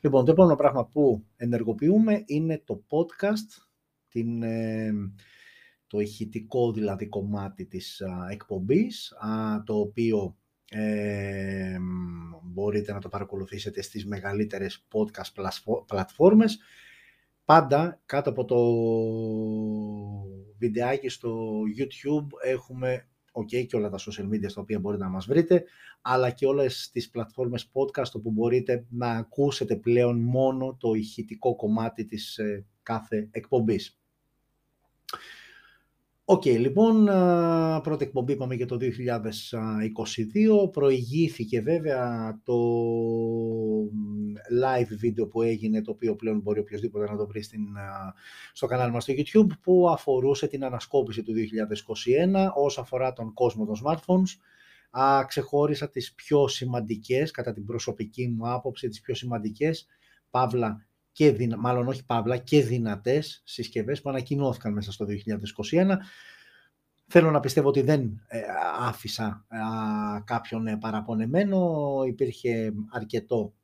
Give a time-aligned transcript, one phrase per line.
[0.00, 3.62] Λοιπόν, το επόμενο πράγμα που ενεργοποιούμε είναι το podcast,
[4.08, 4.92] την, ε,
[5.86, 9.12] το ηχητικό δηλαδή κομμάτι της εκπομπής,
[9.64, 10.36] το οποίο
[10.70, 11.76] ε,
[12.42, 15.52] μπορείτε να το παρακολουθήσετε στις μεγαλύτερες podcast
[15.86, 16.58] πλατφόρμες.
[17.44, 18.58] Πάντα κάτω από το
[20.58, 25.26] βιντεάκι στο YouTube έχουμε ok και όλα τα social media στα οποία μπορείτε να μας
[25.26, 25.64] βρείτε,
[26.02, 32.04] αλλά και όλες τις πλατφόρμες podcast όπου μπορείτε να ακούσετε πλέον μόνο το ηχητικό κομμάτι
[32.06, 33.98] της ε, κάθε εκπομπής.
[36.30, 37.04] OK, okay, λοιπόν,
[37.82, 42.54] πρώτη εκπομπή είπαμε για το 2022, προηγήθηκε βέβαια το
[44.62, 47.60] live βίντεο που έγινε, το οποίο πλέον μπορεί οποιοδήποτε να το βρει στην,
[48.52, 53.66] στο κανάλι μας στο YouTube, που αφορούσε την ανασκόπηση του 2021 όσο αφορά τον κόσμο
[53.66, 54.36] των smartphones.
[54.90, 59.86] Α, ξεχώρισα τις πιο σημαντικές, κατά την προσωπική μου άποψη, τις πιο σημαντικές,
[60.30, 60.87] παύλα
[61.18, 61.58] και δυνα...
[61.58, 65.06] μάλλον όχι παύλα, και δυνατές συσκευές που ανακοινώθηκαν μέσα στο
[65.72, 65.96] 2021.
[67.06, 68.40] Θέλω να πιστεύω ότι δεν ε,
[68.78, 69.46] άφησα
[70.24, 73.54] κάποιον ε, παραπονεμένο, υπήρχε αρκετό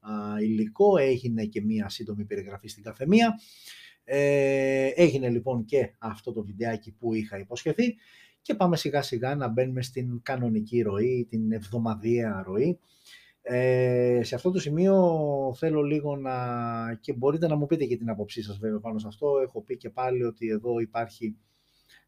[0.41, 3.35] υλικό, έγινε και μία σύντομη περιγραφή στην καθεμία.
[4.05, 7.97] Ε, έγινε λοιπόν και αυτό το βιντεάκι που είχα υποσχεθεί
[8.43, 12.79] και πάμε σιγά σιγά να μπαίνουμε στην κανονική ροή, την εβδομαδιαία ροή.
[13.47, 14.95] Ε, σε αυτό το σημείο
[15.57, 16.33] θέλω λίγο να...
[17.01, 19.39] και μπορείτε να μου πείτε και την άποψή σας βέβαια πάνω σε αυτό.
[19.43, 21.37] Έχω πει και πάλι ότι εδώ υπάρχει,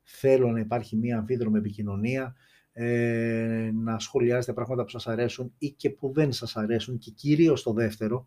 [0.03, 2.35] θέλω να υπάρχει μία αμφίδρομη επικοινωνία,
[2.73, 7.63] ε, να σχολιάζετε πράγματα που σας αρέσουν ή και που δεν σας αρέσουν και κυρίως
[7.63, 8.25] το δεύτερο,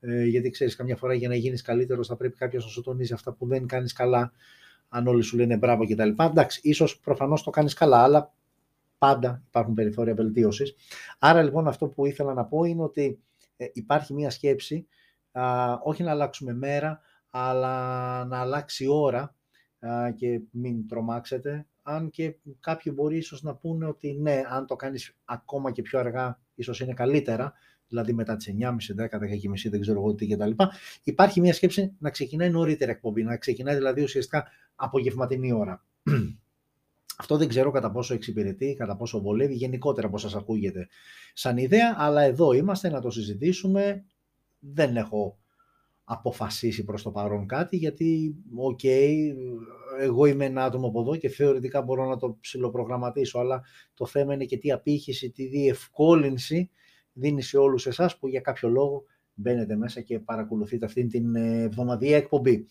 [0.00, 3.12] ε, γιατί ξέρεις καμιά φορά για να γίνεις καλύτερος θα πρέπει κάποιος να σου τονίζει
[3.12, 4.32] αυτά που δεν κάνεις καλά,
[4.88, 6.22] αν όλοι σου λένε μπράβο κτλ.
[6.22, 8.34] Εντάξει, ίσως προφανώς το κάνεις καλά, αλλά
[8.98, 10.74] πάντα υπάρχουν περιθώρια βελτίωσης.
[11.18, 13.20] Άρα λοιπόν αυτό που ήθελα να πω είναι ότι
[13.56, 14.86] ε, υπάρχει μια σκέψη,
[15.82, 19.34] όχι να αλλάξουμε μέρα, αλλά να αλλάξει ώρα
[20.14, 21.66] και μην τρομάξετε.
[21.82, 25.98] Αν και κάποιοι μπορεί ίσως να πούνε ότι ναι, αν το κάνεις ακόμα και πιο
[25.98, 27.52] αργά, ίσως είναι καλύτερα,
[27.88, 30.50] δηλαδή μετά τις 9.30, 10, 10.30, δεν ξέρω εγώ τι κτλ.
[31.02, 35.84] Υπάρχει μια σκέψη να ξεκινάει νωρίτερα εκπομπή, να ξεκινάει δηλαδή ουσιαστικά απογευματινή ώρα.
[37.18, 40.88] Αυτό δεν ξέρω κατά πόσο εξυπηρετεί, κατά πόσο βολεύει, γενικότερα πώς σας ακούγεται
[41.34, 44.04] σαν ιδέα, αλλά εδώ είμαστε να το συζητήσουμε.
[44.58, 45.38] Δεν έχω
[46.04, 48.80] αποφασίσει προς το παρόν κάτι, γιατί, οκ,
[50.00, 53.62] εγώ είμαι ένα άτομο από εδώ και θεωρητικά μπορώ να το ψηλοπρογραμματίσω, αλλά
[53.94, 56.70] το θέμα είναι και τι απήχηση, τι διευκόλυνση
[57.12, 59.04] δίνει σε όλους εσάς που για κάποιο λόγο
[59.34, 62.66] μπαίνετε μέσα και παρακολουθείτε αυτήν την εβδομαδιαία εκπομπή.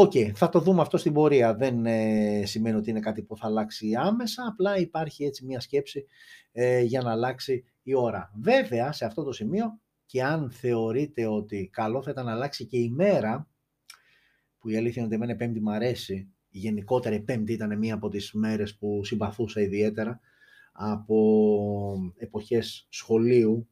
[0.00, 1.54] OK, okay, θα το δούμε αυτό στην πορεία.
[1.54, 6.06] Δεν ε, σημαίνει ότι είναι κάτι που θα αλλάξει άμεσα, απλά υπάρχει έτσι μια σκέψη
[6.52, 8.32] ε, για να αλλάξει η ώρα.
[8.42, 12.78] Βέβαια, σε αυτό το σημείο και αν θεωρείτε ότι καλό θα ήταν να αλλάξει και
[12.78, 13.48] η μέρα,
[14.58, 18.08] που η αλήθεια είναι ότι εμένα πέμπτη μου αρέσει, γενικότερα η πέμπτη ήταν μία από
[18.08, 20.20] τις μέρες που συμπαθούσα ιδιαίτερα,
[20.72, 23.68] από εποχές σχολείου,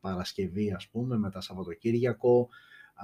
[0.00, 2.48] Παρασκευή ας πούμε, μετά Σαββατοκύριακο,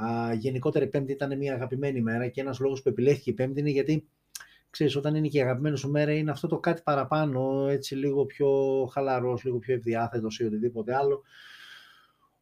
[0.05, 3.61] Α, γενικότερα η Πέμπτη ήταν μια αγαπημένη μέρα και ένας λόγος που επιλέχθηκε η Πέμπτη
[3.61, 4.09] είναι γιατί
[4.71, 8.27] ξέρεις, όταν είναι και η αγαπημένη σου μέρα είναι αυτό το κάτι παραπάνω, έτσι λίγο
[8.27, 8.51] πιο
[8.93, 11.23] χαλαρός, λίγο πιο ευδιάθετος ή οτιδήποτε άλλο.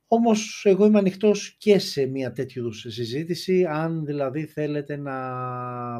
[0.06, 5.16] Όμως εγώ είμαι ανοιχτός και σε μια τέτοιου συζήτηση, αν δηλαδή θέλετε να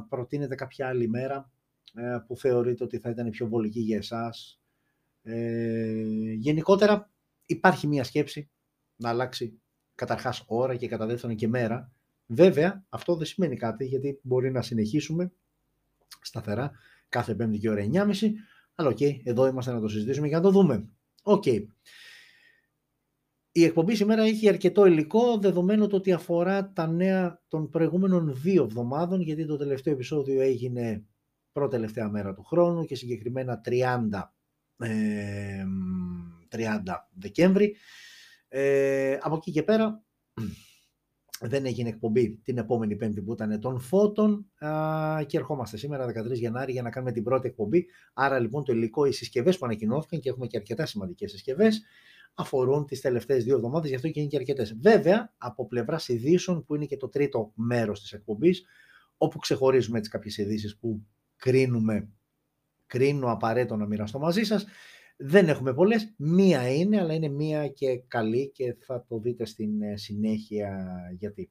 [0.03, 1.51] προτείνετε κάποια άλλη μέρα
[1.95, 4.61] ε, που θεωρείτε ότι θα ήταν πιο βολική για εσάς.
[5.23, 7.11] Ε, γενικότερα
[7.47, 8.51] υπάρχει μια σκέψη
[8.97, 9.61] να αλλάξει
[9.97, 11.93] Καταρχάς ώρα και κατά δεύτερον και μέρα.
[12.27, 15.33] Βέβαια, αυτό δεν σημαίνει κάτι, γιατί μπορεί να συνεχίσουμε
[16.21, 16.71] σταθερά
[17.09, 18.31] κάθε πέμπτη και ώρα 9.30,
[18.75, 20.89] αλλά OK, okay, εδώ είμαστε να το συζητήσουμε για να το δούμε.
[21.23, 21.43] OK.
[21.47, 21.67] Okay.
[23.53, 28.63] Η εκπομπή σήμερα έχει αρκετό υλικό, δεδομένου το ότι αφορά τα νέα των προηγούμενων δύο
[28.63, 31.05] εβδομάδων, γιατί το τελευταίο επεισόδιο έγινε
[31.53, 34.35] πρώτη τελευταία μέρα του χρόνου και συγκεκριμένα 30,
[34.79, 35.65] ε,
[36.49, 37.77] 30 Δεκέμβρη.
[38.49, 40.03] Ε, από εκεί και πέρα
[41.41, 46.33] δεν έγινε εκπομπή την επόμενη πέμπτη που ήταν των φώτων α, και ερχόμαστε σήμερα 13
[46.33, 47.87] Γενάρη για να κάνουμε την πρώτη εκπομπή.
[48.15, 51.83] Άρα λοιπόν το υλικό, οι συσκευές που ανακοινώθηκαν και έχουμε και αρκετά σημαντικές συσκευές
[52.35, 54.77] αφορούν τις τελευταίες δύο εβδομάδες, γι' αυτό και είναι και αρκετές.
[54.81, 58.65] Βέβαια, από πλευράς ειδήσεων που είναι και το τρίτο μέρος της εκπομπής,
[59.17, 61.07] όπου ξεχωρίζουμε έτσι κάποιες ειδήσεις που
[61.37, 62.09] κρίνουμε,
[62.87, 64.67] κρίνω απαραίτητο να μοιραστώ μαζί σας,
[65.17, 69.83] δεν έχουμε πολλές, μία είναι, αλλά είναι μία και καλή και θα το δείτε στην
[69.83, 71.51] ε, συνέχεια γιατί.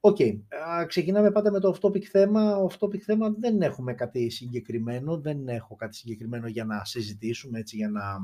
[0.00, 0.38] OK, okay.
[0.86, 2.68] ξεκινάμε πάντα με το off-topic θέμα.
[2.68, 7.88] Off-topic θέμα δεν έχουμε κάτι συγκεκριμένο, δεν έχω κάτι συγκεκριμένο για να συζητήσουμε, έτσι για
[7.88, 8.18] να...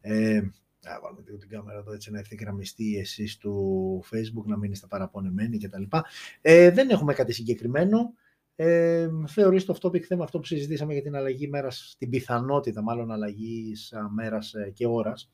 [0.00, 0.40] Ε,
[0.82, 5.58] να βάλουμε την κάμερα εδώ έτσι να ευθυγραμμιστεί εσείς του Facebook, να μην είστε παραπονεμένοι
[5.58, 5.82] κτλ.
[6.40, 8.14] Ε, δεν έχουμε κάτι συγκεκριμένο.
[8.58, 13.92] Ε, θεωρείστε off-topic θέμα αυτό που συζητήσαμε για την αλλαγή μέρας, την πιθανότητα μάλλον αλλαγής
[14.14, 15.32] μέρας ε, και ώρας.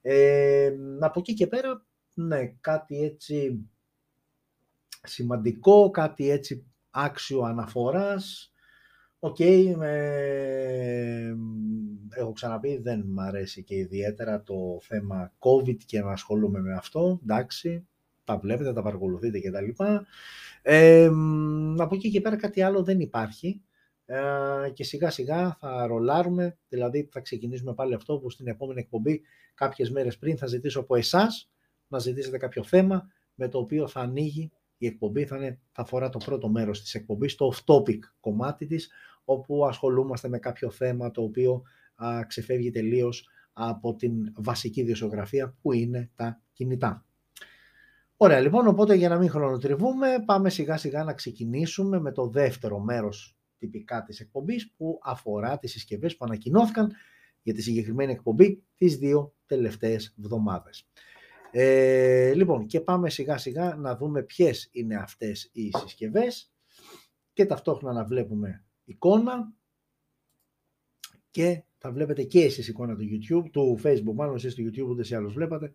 [0.00, 3.68] Ε, από εκεί και πέρα, ναι, κάτι έτσι
[5.02, 8.52] σημαντικό, κάτι έτσι άξιο αναφοράς.
[9.18, 9.74] OK, okay,
[12.10, 17.20] έχω ξαναπεί, δεν μου αρέσει και ιδιαίτερα το θέμα COVID και να ασχολούμαι με αυτό,
[17.22, 17.86] εντάξει,
[18.24, 19.84] τα βλέπετε, τα παρακολουθείτε κτλ.
[20.62, 21.10] Ε,
[21.76, 23.62] από εκεί και πέρα κάτι άλλο δεν υπάρχει
[24.04, 24.18] ε,
[24.72, 29.22] και σιγά σιγά θα ρολάρουμε, δηλαδή θα ξεκινήσουμε πάλι αυτό που στην επόμενη εκπομπή
[29.54, 31.50] κάποιες μέρες πριν θα ζητήσω από εσάς
[31.88, 36.08] να ζητήσετε κάποιο θέμα με το οποίο θα ανοίγει η εκπομπή, θα, είναι, θα αφορά
[36.08, 38.90] το πρώτο μέρος της εκπομπής, το off-topic κομμάτι της,
[39.24, 41.62] όπου ασχολούμαστε με κάποιο θέμα το οποίο
[41.94, 47.06] α, ξεφεύγει τελείως από την βασική διοσιογραφία που είναι τα κινητά.
[48.22, 52.78] Ωραία, λοιπόν, οπότε για να μην χρονοτριβούμε, πάμε σιγά σιγά να ξεκινήσουμε με το δεύτερο
[52.78, 56.92] μέρος τυπικά της εκπομπής που αφορά τις συσκευές που ανακοινώθηκαν
[57.42, 60.88] για τη συγκεκριμένη εκπομπή τις δύο τελευταίες εβδομάδες.
[61.50, 66.52] Ε, λοιπόν, και πάμε σιγά σιγά να δούμε ποιες είναι αυτές οι συσκευές
[67.32, 69.52] και ταυτόχρονα να βλέπουμε εικόνα
[71.30, 75.02] και θα βλέπετε και εσείς εικόνα του YouTube, του Facebook, μάλλον εσείς του YouTube ούτε
[75.02, 75.74] σε άλλους βλέπατε.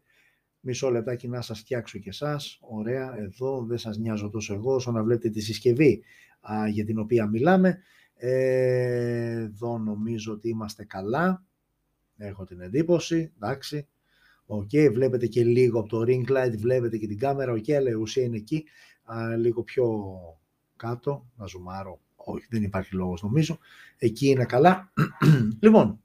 [0.70, 2.58] Μισό λεπτάκι να σας φτιάξω και εσάς.
[2.62, 6.04] Ωραία, εδώ δεν σας νοιάζω τόσο εγώ όσο να βλέπετε τη συσκευή
[6.40, 7.80] α, για την οποία μιλάμε.
[8.16, 11.46] Ε, εδώ νομίζω ότι είμαστε καλά.
[12.18, 13.88] Έχω την εντύπωση, εντάξει.
[14.46, 17.52] OK, okay, βλέπετε και λίγο από το ring light, βλέπετε και την κάμερα.
[17.52, 18.66] OK, okay, αλλά η ουσία είναι εκεί,
[19.04, 20.16] α, λίγο πιο
[20.76, 21.30] κάτω.
[21.36, 23.58] Να ζουμάρω όχι, δεν υπάρχει λόγος νομίζω.
[23.98, 24.94] Εκεί είναι καλά.
[25.62, 26.02] λοιπόν,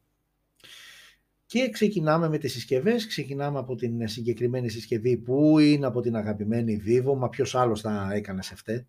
[1.52, 3.06] και ξεκινάμε με τις συσκευές.
[3.06, 7.16] Ξεκινάμε από την συγκεκριμένη συσκευή που είναι από την αγαπημένη Vivo.
[7.16, 8.86] Μα ποιος άλλος θα έκανε σε αυτή.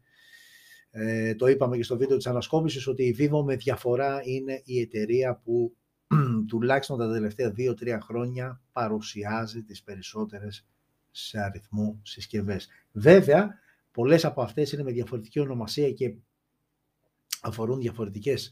[0.92, 4.80] Ε, το είπαμε και στο βίντεο της ανασκόπησης ότι η Vivo με διαφορά είναι η
[4.80, 5.76] εταιρεία που
[6.48, 10.66] τουλάχιστον τα τελευταία 2-3 χρόνια παρουσιάζει τις περισσότερες
[11.12, 12.68] σε αριθμό συσκευές.
[12.92, 13.60] Βέβαια,
[13.92, 16.14] πολλές από αυτές είναι με διαφορετική ονομασία και
[17.42, 18.52] αφορούν διαφορετικές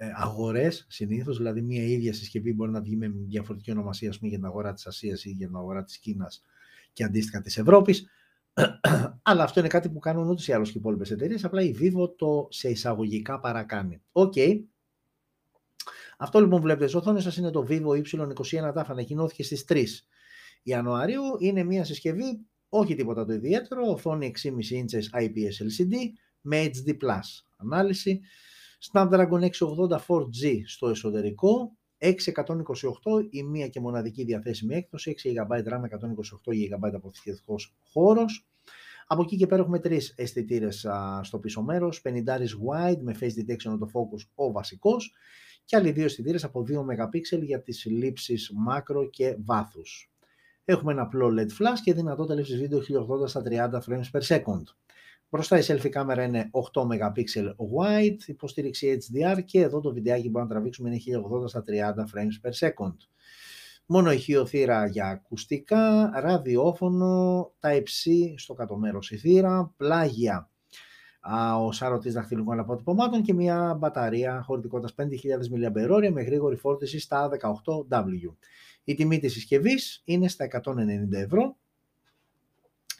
[0.00, 4.38] ε, αγορές συνήθως, δηλαδή μια ίδια συσκευή μπορεί να βγει με διαφορετική ονομασία πούμε, για
[4.38, 6.44] την αγορά της Ασίας ή για την αγορά της Κίνας
[6.92, 8.08] και αντίστοιχα της Ευρώπης.
[9.22, 11.74] Αλλά αυτό είναι κάτι που κάνουν ούτως ή άλλως και οι υπόλοιπες εταιρείες, απλά η
[11.80, 14.02] Vivo το σε εισαγωγικά παρακάνει.
[14.12, 14.32] OK.
[14.36, 14.60] Okay.
[16.18, 19.84] Αυτό λοιπόν βλέπετε στις οθόνες σας είναι το Vivo Y21T, ανακοινώθηκε στις 3
[20.62, 21.22] Ιανουαρίου.
[21.38, 25.94] Είναι μια συσκευή, όχι τίποτα το ιδιαίτερο, οθόνη 6,5 inches IPS LCD
[26.40, 26.96] με HD+.
[27.56, 28.20] Ανάλυση.
[28.92, 32.14] Snapdragon 680 4G στο εσωτερικό, 628
[33.30, 38.46] η μία και μοναδική διαθέσιμη έκδοση, 6 GB RAM, 128 GB αποθηκευτικός χώρος.
[39.06, 40.86] Από εκεί και πέρα έχουμε τρεις αισθητήρες
[41.22, 45.12] στο πίσω μέρος, 50 wide με face detection focus ο βασικός
[45.64, 50.12] και άλλοι δύο αισθητήρες από 2 MP για τις λήψεις μάκρο και βάθους.
[50.64, 54.62] Έχουμε ένα απλό LED flash και δυνατότητα λήψης βίντεο 1080 στα 30 frames per second.
[55.30, 57.24] Μπροστά η selfie κάμερα είναι 8 MP
[57.76, 62.48] wide, υποστήριξη HDR και εδώ το βιντεάκι που να τραβήξουμε είναι 1080 στα 30 frames
[62.48, 62.96] per second.
[63.86, 70.50] Μόνο ηχείο θύρα για ακουστικά, ραδιόφωνο, Type-C στο κάτω μέρος η θύρα, πλάγια
[71.66, 75.06] ο σάρωτης δαχτυλικών αποτυπωμάτων και μια μπαταρία χωρητικότητας 5.000
[75.54, 77.30] mAh με γρήγορη φόρτιση στα
[77.88, 78.34] 18W.
[78.84, 81.56] Η τιμή της συσκευής είναι στα 190 ευρώ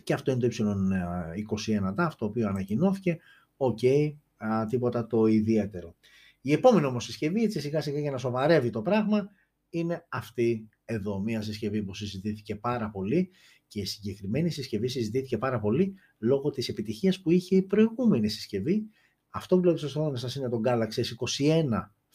[0.09, 0.75] και αυτό είναι το
[1.49, 3.19] Y21T, το οποίο ανακοινώθηκε,
[3.57, 4.15] OK, okay,
[4.69, 5.95] τίποτα το ιδιαίτερο.
[6.41, 9.31] Η επόμενη όμως συσκευή, έτσι σιγά σιγά για να σοβαρεύει το πράγμα,
[9.71, 13.31] είναι αυτή εδώ, μια συσκευή που συζητήθηκε πάρα πολύ
[13.67, 18.83] και η συγκεκριμένη συσκευή συζητήθηκε πάρα πολύ λόγω της επιτυχίας που είχε η προηγούμενη συσκευή.
[19.31, 21.69] Αυτό που βλέπετε στο σας είναι το Galaxy S21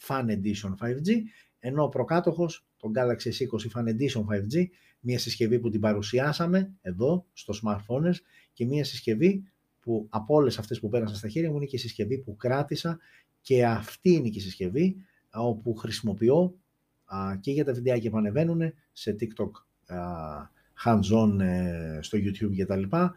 [0.07, 1.21] Fan Edition 5G,
[1.65, 4.65] ενώ ο προκάτοχος, το Galaxy S20 Fan Edition 5G,
[4.99, 8.15] μια συσκευή που την παρουσιάσαμε εδώ στο smartphones
[8.53, 9.43] και μια συσκευή
[9.79, 12.99] που από όλες αυτές που πέρασαν στα χέρια μου είναι και η συσκευή που κράτησα
[13.41, 14.95] και αυτή είναι και η συσκευή
[15.33, 16.55] όπου χρησιμοποιώ
[17.39, 19.51] και για τα βιντεάκια που ανεβαίνουν σε TikTok
[20.83, 23.13] hands-on ε, στο YouTube και τα λοιπά.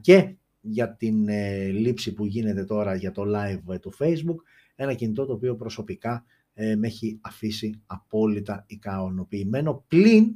[0.00, 4.38] Και για την ε, λήψη που γίνεται τώρα για το live ε, του Facebook
[4.76, 10.34] ένα κινητό το οποίο προσωπικά με έχει αφήσει απόλυτα ικανοποιημένο πλην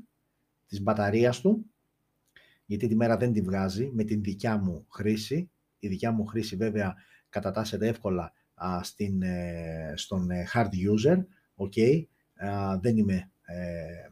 [0.66, 1.66] της μπαταρίας του,
[2.66, 5.50] γιατί τη μέρα δεν τη βγάζει με την δικιά μου χρήση.
[5.78, 6.94] Η δικιά μου χρήση βέβαια
[7.28, 11.16] κατατάσσεται εύκολα α, στην, ε, στον ε, hard user,
[11.56, 12.04] ok,
[12.80, 14.08] δεν είμαι ε,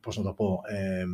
[0.00, 1.04] πώς να το πω, ε,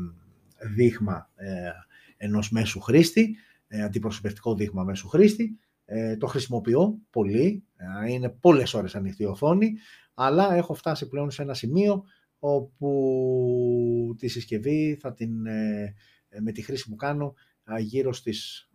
[0.74, 1.70] δείγμα ε,
[2.16, 3.36] ενός μέσου χρήστη,
[3.66, 5.58] ε, αντιπροσωπευτικό δείγμα μέσου χρήστη.
[5.84, 9.72] Ε, το χρησιμοποιώ πολύ, ε, είναι πολλές ώρες ανοιχτή η οθόνη,
[10.14, 12.04] αλλά έχω φτάσει πλέον σε ένα σημείο
[12.38, 15.94] όπου τη συσκευή θα την, ε,
[16.40, 17.34] με τη χρήση που κάνω
[17.78, 18.70] γύρω στις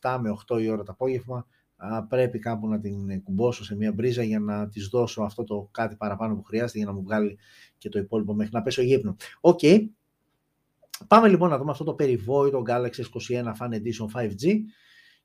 [0.00, 1.46] 7 με 8 η ώρα το απόγευμα
[2.08, 5.96] πρέπει κάπου να την κουμπώσω σε μια μπρίζα για να της δώσω αυτό το κάτι
[5.96, 7.38] παραπάνω που χρειάζεται για να μου βγάλει
[7.78, 9.16] και το υπόλοιπο μέχρι να πέσω για ύπνο.
[9.40, 9.60] Οκ.
[11.08, 14.58] Πάμε λοιπόν να δούμε αυτό το περιβόητο Galaxy S21 Fan Edition 5G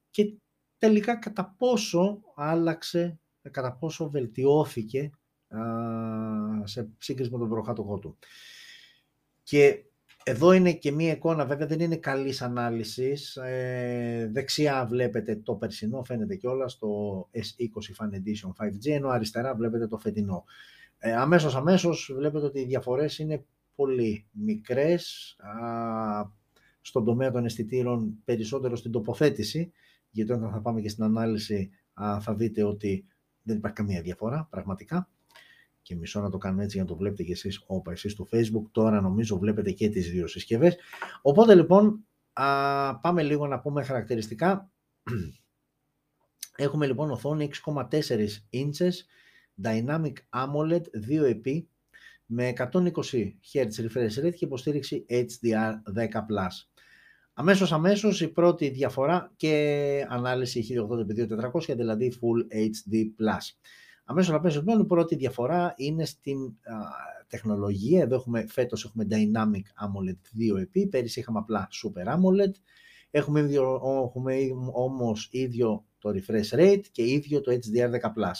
[0.10, 0.34] και
[0.78, 3.20] τελικά κατά πόσο άλλαξε,
[3.52, 5.12] κατά πόσο βελτιώθηκε
[5.48, 5.60] α,
[6.64, 8.18] σε σύγκριση με τον προκάτοχό του.
[9.44, 9.84] Και
[10.24, 13.36] εδώ είναι και μία εικόνα, βέβαια δεν είναι καλής ανάλυσης.
[13.36, 16.88] Ε, δεξιά βλέπετε το περσινό, φαίνεται κιόλας το
[17.32, 20.44] S20 Fan Edition 5G, ενώ αριστερά βλέπετε το φετινό.
[20.98, 25.36] Ε, αμέσως, αμέσως βλέπετε ότι οι διαφορές είναι πολύ μικρές.
[25.40, 26.36] Α,
[26.82, 29.72] στον τομέα των αισθητήρων περισσότερο στην τοποθέτηση,
[30.12, 33.06] γιατί όταν θα πάμε και στην ανάλυση α, θα δείτε ότι
[33.44, 35.10] δεν υπάρχει καμία διαφορά πραγματικά.
[35.82, 37.64] Και μισό να το κάνουμε έτσι για να το βλέπετε και εσείς.
[37.68, 40.78] Όπα εσείς στο facebook τώρα νομίζω βλέπετε και τις δύο συσκευές.
[41.22, 44.72] Οπότε λοιπόν α, πάμε λίγο να πούμε χαρακτηριστικά.
[46.56, 47.84] Έχουμε λοιπόν οθόνη 6,4
[48.52, 48.94] inches
[49.64, 51.64] Dynamic AMOLED 2
[52.26, 52.92] με 120
[53.54, 56.48] Hz refresh rate και υποστήριξη HDR10+.
[57.40, 62.96] Αμέσως αμέσως η πρώτη διαφορά και ανάλυση 1080x2400 δηλαδή Full HD+.
[64.06, 66.76] Αμέσως αμέσως μόνο η πρώτη διαφορά είναι στην α,
[67.28, 68.02] τεχνολογία.
[68.02, 70.52] Εδώ έχουμε, φέτος έχουμε Dynamic AMOLED
[70.84, 72.52] 2 πέρυσι είχαμε απλά Super AMOLED.
[73.12, 74.36] Έχουμε, ίδιο, έχουμε
[74.74, 78.32] όμως ίδιο το refresh rate και ίδιο το HDR10+.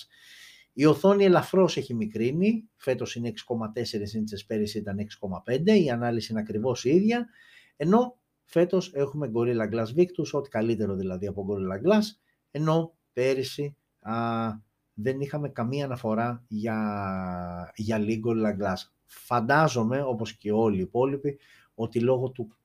[0.74, 4.98] Η οθόνη ελαφρώς έχει μικρύνει, φέτος είναι 6,4 inches, πέρυσι ήταν
[5.46, 7.28] 6,5, η ανάλυση είναι ακριβώς η ίδια,
[7.76, 8.18] ενώ
[8.50, 12.04] φέτος έχουμε Gorilla Glass Victus, ό,τι καλύτερο δηλαδή από Gorilla Glass,
[12.52, 14.14] ενώ πέρυσι α,
[14.94, 18.90] δεν είχαμε καμία αναφορά για, για Gorilla Glass.
[19.06, 21.40] Φαντάζομαι, όπως και όλοι οι υπόλοιποι,
[21.76, 22.56] ότι λόγω του,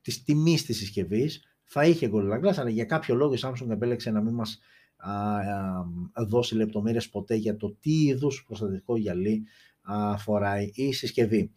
[0.00, 4.10] της τιμής της συσκευής θα είχε Gorilla Glass, αλλά για κάποιο λόγο η Samsung επέλεξε
[4.10, 4.58] να μην μας
[4.96, 9.46] α, δώσει λεπτομέρειες ποτέ για το τι είδους προστατευτικό γυαλί
[9.82, 11.52] α, φοράει η συσκευή.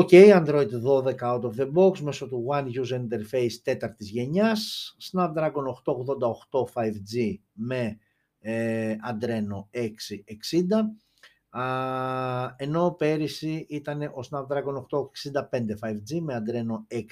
[0.00, 5.64] Ok, Android 12 out of the box μέσω του One User Interface τέταρτης γενιάς, Snapdragon
[5.84, 7.98] 888 5G με
[8.38, 15.42] ε, Adreno 660, α, ενώ πέρυσι ήταν ο Snapdragon 865
[15.80, 17.02] 5G με Adreno 650,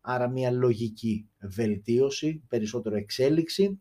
[0.00, 3.80] άρα μια λογική βελτίωση, περισσότερο εξέλιξη.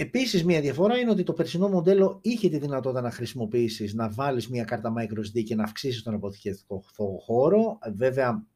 [0.00, 4.48] Επίσης μια διαφορά είναι ότι το περσινό μοντέλο είχε τη δυνατότητα να χρησιμοποιήσεις, να βάλεις
[4.48, 6.84] μια κάρτα microSD και να αυξήσεις τον αποθηκευτικό
[7.24, 7.78] χώρο.
[7.96, 8.46] Βέβαια,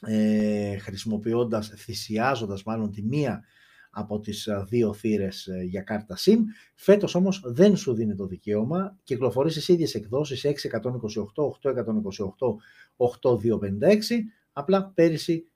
[0.00, 3.44] ε, χρησιμοποιώντας, θυσιάζοντας μάλλον τη μία
[3.90, 6.38] από τις δύο θύρες ε, για κάρτα SIM.
[6.74, 8.98] Φέτος όμως δεν σου δίνει το δικαίωμα.
[9.02, 12.56] Κυκλοφορείς στις ίδιες εκδόσεις 628, 828,
[12.96, 14.22] 8256.
[14.52, 15.48] Απλά πέρυσι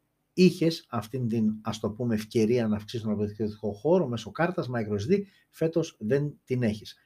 [0.45, 5.23] είχες αυτήν την ας το πούμε ευκαιρία να αυξήσεις τον αποδεικτικό χώρο μέσω κάρτας microSD,
[5.51, 6.97] φέτος δεν την έχεις.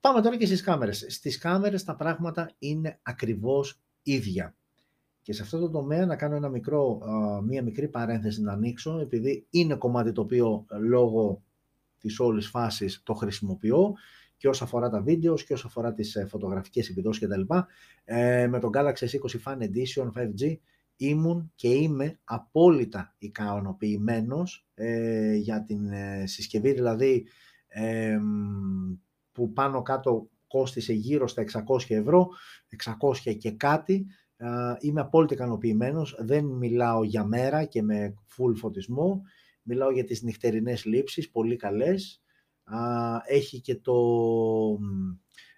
[0.00, 1.06] Πάμε τώρα και στις κάμερες.
[1.08, 4.56] Στις κάμερες τα πράγματα είναι ακριβώς ίδια.
[5.22, 7.00] Και σε αυτό το τομέα να κάνω ένα μικρό,
[7.46, 11.42] μία μικρή παρένθεση να ανοίξω, επειδή είναι κομμάτι το οποίο ε, λόγω
[11.98, 13.94] της όλης φάσης το χρησιμοποιώ
[14.36, 17.54] και όσο αφορά τα βίντεος και όσο αφορά τις ε, φωτογραφικές επιδόσεις κτλ.
[18.04, 20.58] Ε, με τον Galaxy S20 Fan Edition 5G
[20.96, 27.26] ήμουν και είμαι απόλυτα ικανοποιημένος ε, για την ε, συσκευή, δηλαδή
[27.66, 28.18] ε,
[29.32, 32.28] που πάνω κάτω κόστισε γύρω στα 600 ευρώ,
[33.26, 34.06] 600 και κάτι,
[34.80, 36.16] είμαι απόλυτα ικανοποιημένος.
[36.18, 39.22] δεν μιλάω για μέρα και με full φωτισμό,
[39.62, 42.22] μιλάω για τις νυχτερινές λήψεις, πολύ καλές,
[43.26, 43.94] έχει και το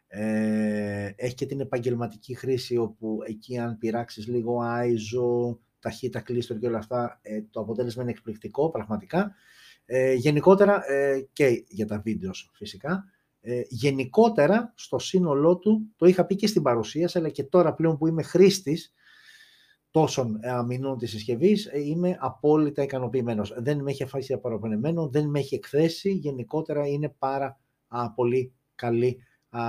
[0.07, 6.67] ε, έχει και την επαγγελματική χρήση όπου εκεί αν πειράξεις λίγο ISO, ταχύτητα κλείστρο και
[6.67, 9.35] όλα αυτά, ε, το αποτέλεσμα είναι εκπληκτικό πραγματικά.
[9.89, 13.05] Ε, γενικότερα ε, και για τα βίντεο φυσικά.
[13.41, 17.99] Ε, γενικότερα στο σύνολό του, το είχα πει και στην παρουσίαση, αλλά και τώρα πλέον
[17.99, 18.93] που είμαι χρήστης
[19.91, 23.55] τόσων αμυνών της συσκευής, είμαι απόλυτα ικανοποιημένος.
[23.57, 27.61] Δεν με έχει αφήσει απαραπονεμένο, δεν με έχει εκθέσει, γενικότερα είναι πάρα
[28.15, 29.23] πολύ καλή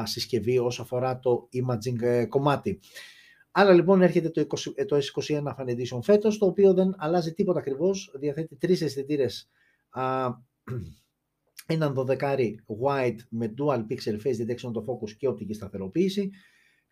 [0.05, 2.79] συσκευή όσο αφορά το imaging ε, κομμάτι.
[3.51, 7.33] Άρα λοιπόν έρχεται το, 20, ε, το S21 Fan Edition φέτος, το οποίο δεν αλλάζει
[7.33, 9.49] τίποτα ακριβώς, διαθέτει τρεις αισθητήρες.
[11.67, 16.29] έναν 12 wide με dual pixel face detection το focus και οπτική σταθεροποίηση,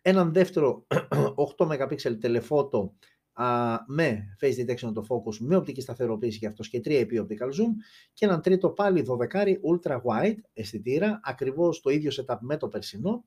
[0.08, 0.86] Έναν δεύτερο
[1.58, 1.94] 8 MP
[3.36, 7.46] τηλεφώτο με face detection το focus, με οπτική σταθεροποίηση και αυτός και 3 επί optical
[7.46, 7.72] zoom
[8.12, 13.24] και έναν τρίτο πάλι 12 ultra wide αισθητήρα, ακριβώς το ίδιο setup με το περσινό.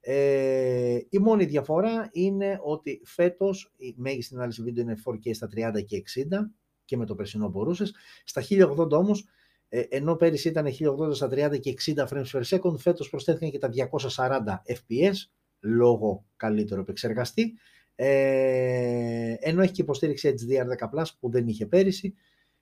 [0.00, 5.84] Ε, η μόνη διαφορά είναι ότι φέτος η μέγιστη ανάλυση βίντεο είναι 4K στα 30
[5.84, 6.50] και 60
[6.84, 7.94] και με το περσινό μπορούσες.
[8.24, 9.28] Στα 1080 όμως,
[9.68, 13.58] ε, ενώ πέρυσι ήταν 1080 στα 30 και 60 frames per second, φέτος προσθέθηκαν και
[13.58, 15.14] τα 240 fps
[15.60, 17.58] λόγω καλύτερο επεξεργαστή
[17.96, 22.14] ε, ενώ έχει και υποστήριξη HDR10+, που δεν είχε πέρυσι,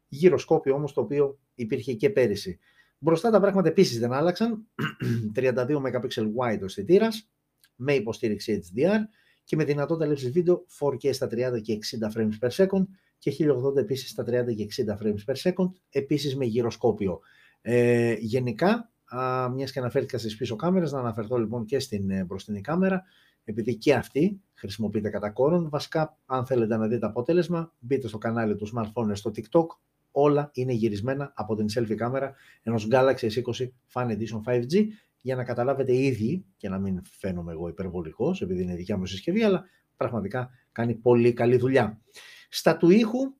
[0.08, 2.58] γυροσκόπιο όμως το οποίο υπήρχε και πέρυσι.
[2.98, 4.66] Μπροστά τα πράγματα επίσης δεν άλλαξαν,
[5.36, 6.00] 32 MP
[6.38, 7.30] wide ο αισθητήρας
[7.76, 8.98] με υποστήριξη HDR
[9.44, 12.84] και με δυνατότητα λήψης βίντεο 4K στα 30 και 60 frames per second
[13.18, 17.20] και 1080 επίσης στα 30 και 60 frames per second, επίσης με γυροσκόπιο.
[17.60, 22.24] Ε, γενικά, α, μιας και αναφέρθηκα στις πίσω κάμερες, να αναφερθώ λοιπόν και στην ε,
[22.24, 23.04] μπροστινή κάμερα,
[23.44, 25.68] επειδή και αυτή χρησιμοποιείται κατά κόρον.
[25.68, 29.66] Βασικά, αν θέλετε να δείτε αποτέλεσμα, μπείτε στο κανάλι του smartphone στο TikTok.
[30.10, 34.86] Όλα είναι γυρισμένα από την selfie κάμερα ενός Galaxy S20 Fan Edition 5G
[35.20, 39.42] για να καταλάβετε ήδη και να μην φαίνομαι εγώ υπερβολικός επειδή είναι δικιά μου συσκευή,
[39.42, 39.64] αλλά
[39.96, 42.00] πραγματικά κάνει πολύ καλή δουλειά.
[42.48, 43.34] Στα του ήχου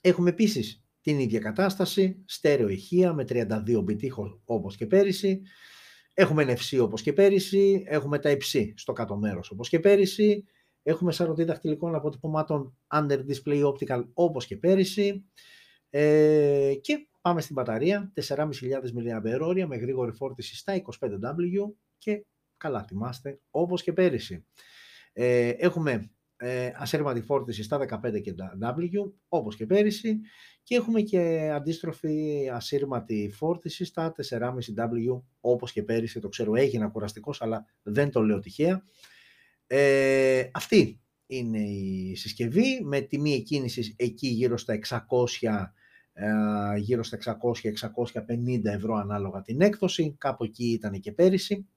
[0.00, 3.48] έχουμε επίσης την ίδια κατάσταση, στέρεο ηχεία με 32
[3.78, 5.42] bit ήχο όπως και πέρυσι,
[6.14, 10.44] Έχουμε NFC όπως και πέρυσι, έχουμε τα υψί στο κάτω μέρος όπως και πέρυσι,
[10.82, 15.24] έχουμε σαρωτή δαχτυλικών αποτυπωμάτων under display optical όπως και πέρυσι
[15.90, 23.40] ε, και πάμε στην μπαταρία 4.500 mAh με γρήγορη φόρτιση στα 25W και καλά θυμάστε
[23.50, 24.46] όπως και πέρυσι.
[25.12, 30.20] Ε, έχουμε ε, ασέρματη φόρτιση στα 15W όπως και πέρυσι
[30.62, 37.42] και έχουμε και αντίστροφη ασύρματη φόρτιση στα 4,5W όπως και πέρυσι, το ξέρω έγινα κουραστικός
[37.42, 38.82] αλλά δεν το λέω τυχαία.
[39.66, 44.98] Ε, αυτή είναι η συσκευή με τιμή εκκίνησης εκεί γύρω στα 600
[46.16, 51.68] ε, γύρω στα 600-650 ευρώ ανάλογα την έκδοση, κάπου εκεί ήταν και πέρυσι.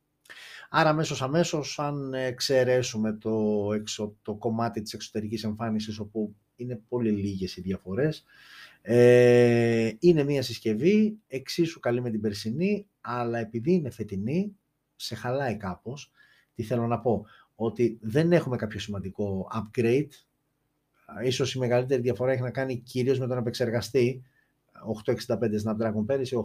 [0.70, 3.68] Άρα αμέσως αμέσως αν εξαιρέσουμε το,
[4.22, 8.24] το κομμάτι της εξωτερικής εμφάνισης όπου είναι πολύ λίγες οι διαφορές,
[8.82, 14.56] ε, είναι μια συσκευή εξίσου καλή με την περσινή, αλλά επειδή είναι φετινή,
[14.96, 16.12] σε χαλάει κάπως.
[16.56, 17.26] Τι θέλω να πω,
[17.56, 20.08] ότι δεν έχουμε κάποιο σημαντικό upgrade.
[21.24, 24.24] Ίσως η μεγαλύτερη διαφορά έχει να κάνει κυρίως με τον επεξεργαστή.
[25.06, 26.36] 865 Snapdragon πέρυσι,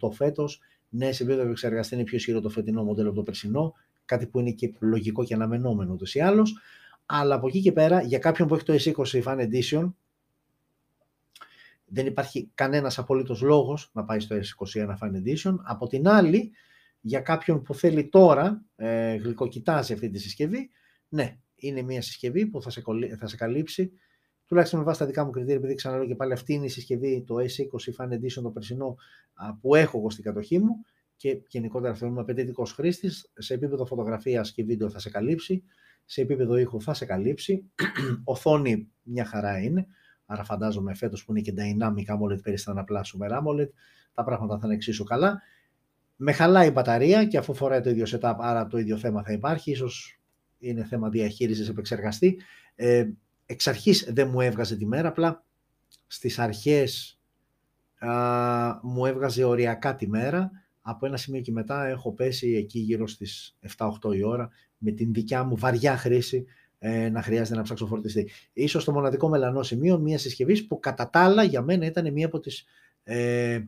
[0.00, 0.60] 888 φέτος.
[0.96, 4.40] Ναι, σε επίπεδο επεξεργαστή είναι πιο ισχυρό το φετινό μοντέλο από το περσινό, κάτι που
[4.40, 6.58] είναι και λογικό και αναμενόμενο ούτως ή άλλως.
[7.06, 9.92] Αλλά από εκεί και πέρα, για κάποιον που έχει το S20 Fan Edition,
[11.84, 15.56] δεν υπάρχει κανένας απολύτως λόγος να πάει στο S21 Fan Edition.
[15.62, 16.52] Από την άλλη,
[17.00, 20.70] για κάποιον που θέλει τώρα, ε, γλυκοκοιτάζει αυτή τη συσκευή,
[21.08, 22.82] ναι, είναι μια συσκευή που θα σε,
[23.18, 23.92] θα σε καλύψει,
[24.46, 27.24] τουλάχιστον με βάση τα δικά μου κριτήρια, επειδή ξαναλέω και πάλι αυτή είναι η συσκευή,
[27.26, 28.96] το S20 Fan Edition, το περσινό,
[29.60, 30.84] που έχω εγώ στην κατοχή μου
[31.16, 33.30] και γενικότερα θεωρούμε απαιτητικός χρήστης.
[33.38, 35.64] Σε επίπεδο φωτογραφίας και βίντεο θα σε καλύψει,
[36.04, 37.70] σε επίπεδο ήχου θα σε καλύψει.
[38.24, 39.86] Οθόνη μια χαρά είναι.
[40.26, 43.68] Άρα φαντάζομαι φέτος που είναι και Dynamic AMOLED περιστάνε απλά Super AMOLED,
[44.14, 45.42] τα πράγματα θα είναι εξίσου καλά.
[46.16, 49.32] Με χαλάει η μπαταρία και αφού φοράει το ίδιο setup, άρα το ίδιο θέμα θα
[49.32, 49.70] υπάρχει.
[49.70, 50.20] Ίσως
[50.58, 52.40] είναι θέμα διαχείρισης επεξεργαστή.
[52.74, 53.04] Ε,
[53.46, 55.44] εξ αρχής δεν μου έβγαζε τη μέρα, απλά
[56.06, 57.18] στις αρχές
[57.98, 58.10] α,
[58.82, 60.50] μου έβγαζε οριακά τη μέρα.
[60.86, 65.12] Από ένα σημείο και μετά έχω πέσει εκεί γύρω στις 7-8 η ώρα με την
[65.12, 66.44] δικιά μου βαριά χρήση
[66.78, 68.30] ε, να χρειάζεται να ψάξω φορτιστή.
[68.52, 72.26] Ίσως το μοναδικό μελανό σημείο μια συσκευής που κατά τα άλλα για μένα ήταν μία
[72.26, 72.64] από τις
[73.02, 73.60] ε,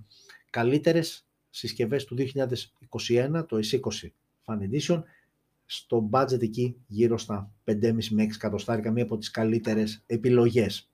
[0.51, 4.09] καλύτερες συσκευές του 2021, το S20
[4.45, 5.03] Fan Edition,
[5.67, 10.91] στο budget εκεί γύρω στα 5,5 με 6 εκατοστάρικα, μία από τις καλύτερες επιλογές.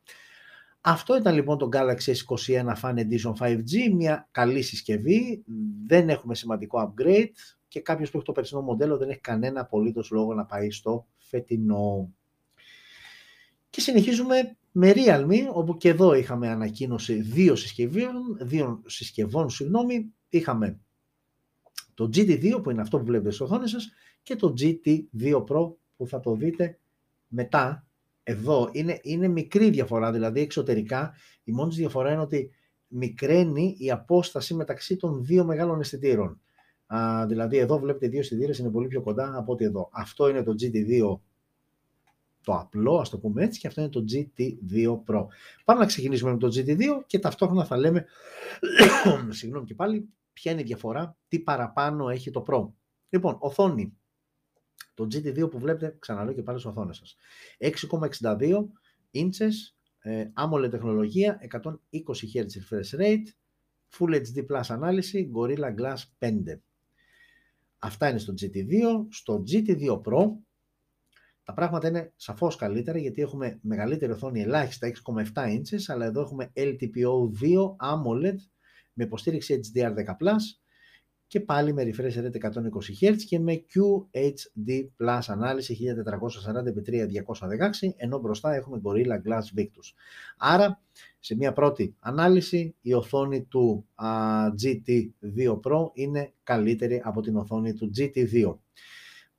[0.81, 5.45] Αυτό ήταν λοιπόν το Galaxy S21 Fan Edition 5G, μια καλή συσκευή,
[5.87, 7.31] δεν έχουμε σημαντικό upgrade
[7.69, 11.07] και κάποιος που έχει το περσινό μοντέλο δεν έχει κανένα απολύτως λόγο να πάει στο
[11.17, 12.13] φετινό.
[13.71, 20.13] Και συνεχίζουμε με Realme, όπου και εδώ είχαμε ανακοίνωση δύο συσκευών, δύο συσκευών, συγγνώμη.
[20.29, 20.81] Είχαμε
[21.95, 26.07] το GT2 που είναι αυτό που βλέπετε στο οθόνη σας και το GT2 Pro που
[26.07, 26.79] θα το δείτε
[27.29, 27.87] μετά.
[28.23, 32.51] Εδώ είναι, είναι μικρή διαφορά, δηλαδή εξωτερικά η μόνη διαφορά είναι ότι
[32.89, 36.41] μικραίνει η απόσταση μεταξύ των δύο μεγάλων αισθητήρων.
[36.87, 39.89] Α, δηλαδή εδώ βλέπετε δύο αισθητήρες είναι πολύ πιο κοντά από ότι εδώ.
[39.93, 41.19] Αυτό είναι το GT2
[42.45, 45.27] το απλό, ας το πούμε έτσι, και αυτό είναι το GT2 Pro.
[45.65, 48.07] Πάμε να ξεκινήσουμε με το GT2 και ταυτόχρονα θα λέμε,
[49.29, 52.69] συγγνώμη και πάλι, ποια είναι η διαφορά, τι παραπάνω έχει το Pro.
[53.09, 53.97] Λοιπόν, οθόνη.
[55.09, 57.17] Το Το GT2 που βλέπετε, ξαναλέω και πάλι στις οθόνες σας.
[57.59, 58.71] 6,62
[59.13, 59.53] inches,
[59.99, 63.27] ε, AMOLED τεχνολογία, 120 Hz refresh rate,
[63.99, 66.61] Full HD Plus ανάλυση, Gorilla Glass 5.
[67.79, 69.07] Αυτά είναι στο GT2.
[69.11, 70.27] Στο GT2 Pro
[71.45, 74.93] τα πράγματα είναι σαφώς καλύτερα γιατί έχουμε μεγαλύτερη οθόνη ελάχιστα
[75.35, 78.37] 6,7 inches αλλά εδώ έχουμε LTPO2 AMOLED
[78.93, 80.37] με υποστήριξη HDR10+,
[81.33, 82.47] και πάλι με refresh rate 120
[83.01, 85.87] Hz και με QHD Plus ανάλυση 1440x3216
[87.97, 89.93] ενώ μπροστά έχουμε Gorilla Glass Victus.
[90.37, 90.81] Άρα
[91.19, 93.87] σε μια πρώτη ανάλυση η οθόνη του
[94.63, 98.57] GT2 Pro είναι καλύτερη από την οθόνη του GT2.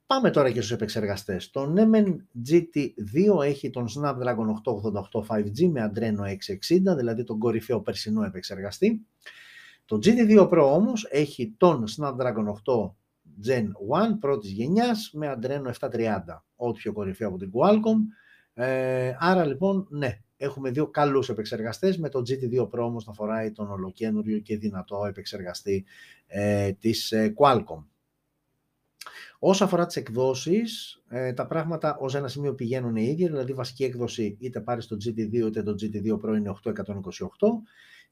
[0.06, 1.50] Πάμε τώρα και στους επεξεργαστές.
[1.50, 2.16] Το Nemen
[2.50, 4.48] GT2 έχει τον Snapdragon
[5.20, 6.24] 888 5G με Adreno
[6.92, 9.06] 660, δηλαδή τον κορυφαίο περσινό επεξεργαστή.
[9.94, 12.92] Το GT2 Pro όμως έχει τον Snapdragon 8
[13.48, 16.20] Gen 1 πρώτης γενιάς με Adreno 730,
[16.56, 18.00] ό,τι πιο κορυφαίο από την Qualcomm.
[18.54, 23.52] Ε, άρα λοιπόν, ναι, έχουμε δύο καλούς επεξεργαστές, με το GT2 Pro όμως να φοράει
[23.52, 25.86] τον ολοκένουριο και δυνατό επεξεργαστή
[26.28, 27.84] ε, της ε, Qualcomm.
[29.40, 33.84] Όσο αφορά τις εκδόσεις, ε, τα πράγματα ως ένα σημείο πηγαίνουν οι ίδιοι, δηλαδή βασική
[33.84, 36.74] έκδοση είτε πάρει το GT2 είτε το GT2 Pro είναι 828,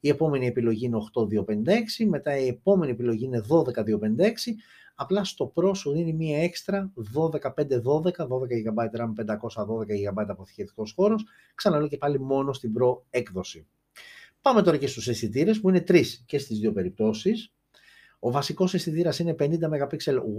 [0.04, 4.24] η επόμενη επιλογή είναι 8256, μετά η επόμενη επιλογή είναι 12256,
[4.96, 11.26] απλά στο Pro σου δίνει μία έξτρα 12512, 12 GB RAM, 512 GB αποθηκευτικός χώρος,
[11.56, 13.68] ξαναλέω και πάλι μόνο στην Pro έκδοση.
[14.42, 17.54] Πάμε τώρα και στους αισθητήρες που είναι τρεις και στις δύο περιπτώσεις.
[18.20, 19.88] Ο βασικός αισθητήρας είναι 50 MP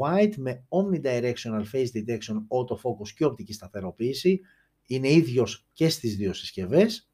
[0.01, 4.41] wide με omnidirectional face detection, autofocus και οπτική σταθεροποίηση.
[4.87, 7.12] Είναι ίδιος και στις δύο συσκευές.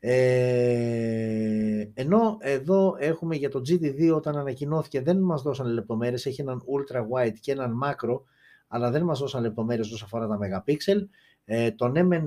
[0.00, 6.62] Ε, ενώ εδώ έχουμε για το GT2 όταν ανακοινώθηκε δεν μας δώσαν λεπτομέρειες, έχει έναν
[6.62, 8.20] ultra wide και έναν macro,
[8.68, 11.06] αλλά δεν μας δώσαν λεπτομέρειες όσον αφορά τα megapixel.
[11.44, 12.22] Ε, το ναι,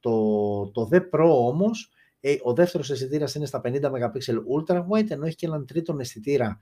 [0.00, 4.10] το, το The Pro όμως, ε, ο δεύτερος αισθητήρας είναι στα 50 MP
[4.56, 6.58] ultra wide, ενώ έχει και έναν τρίτον αισθητήρα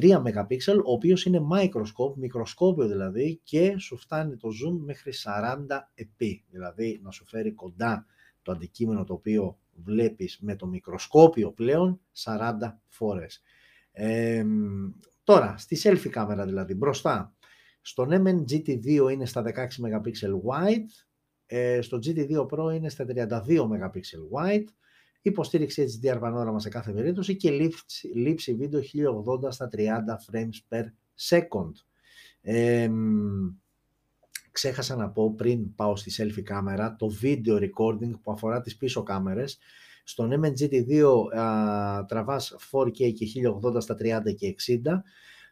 [0.00, 5.66] 3 MP, ο οποίος είναι microscope, μικροσκόπιο δηλαδή, και σου φτάνει το zoom μέχρι 40
[5.94, 8.06] επί, δηλαδή να σου φέρει κοντά
[8.42, 13.42] το αντικείμενο το οποίο βλέπεις με το μικροσκόπιο πλέον 40 φορές.
[15.24, 17.36] τώρα, στη selfie κάμερα δηλαδή, μπροστά,
[17.80, 20.12] στο Nemen GT2 είναι στα 16 MP
[20.46, 20.88] wide,
[21.46, 24.00] ε, στο GT2 Pro είναι στα 32 MP
[24.32, 24.64] wide,
[25.22, 28.80] υποστήριξη HDR πανόραμα σε κάθε περίπτωση και λήψη, λήψη βίντεο
[29.44, 29.82] 1080 στα 30
[30.30, 30.84] frames per
[31.30, 31.72] second.
[32.40, 32.90] Ε,
[34.58, 39.02] ξέχασα να πω πριν πάω στη selfie κάμερα το video recording που αφορά τις πίσω
[39.02, 39.58] κάμερες.
[40.04, 41.04] Στον MNGT2
[41.38, 43.26] α, τραβάς 4K και
[43.74, 45.02] 1080 στα 30 και 60,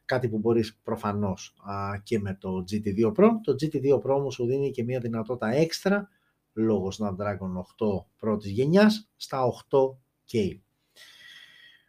[0.04, 3.28] κάτι που μπορείς προφανώς α, και με το GT2 Pro.
[3.42, 6.08] Το GT2 Pro όμως σου δίνει και μια δυνατότητα έξτρα
[6.52, 9.40] λόγω Snapdragon 8 πρώτης γενιάς στα
[9.70, 10.58] 8K.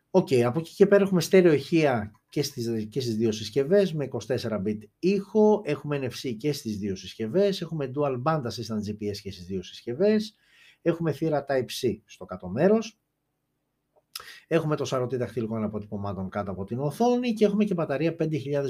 [0.10, 3.94] OK, okay, από εκεί και πέρα έχουμε στέρεο ηχεία και στις, και στις δύο συσκευές
[3.94, 9.32] με 24-bit ήχο, έχουμε NFC και στις δύο συσκευές, έχουμε dual band assistant GPS και
[9.32, 10.36] στις δύο συσκευές,
[10.82, 13.00] έχουμε θύρα Type-C στο κάτω μέρος,
[14.48, 18.30] έχουμε το σαρωτή δαχτυλικών αποτυπωμάτων κάτω από την οθόνη και έχουμε και μπαταρία 5.000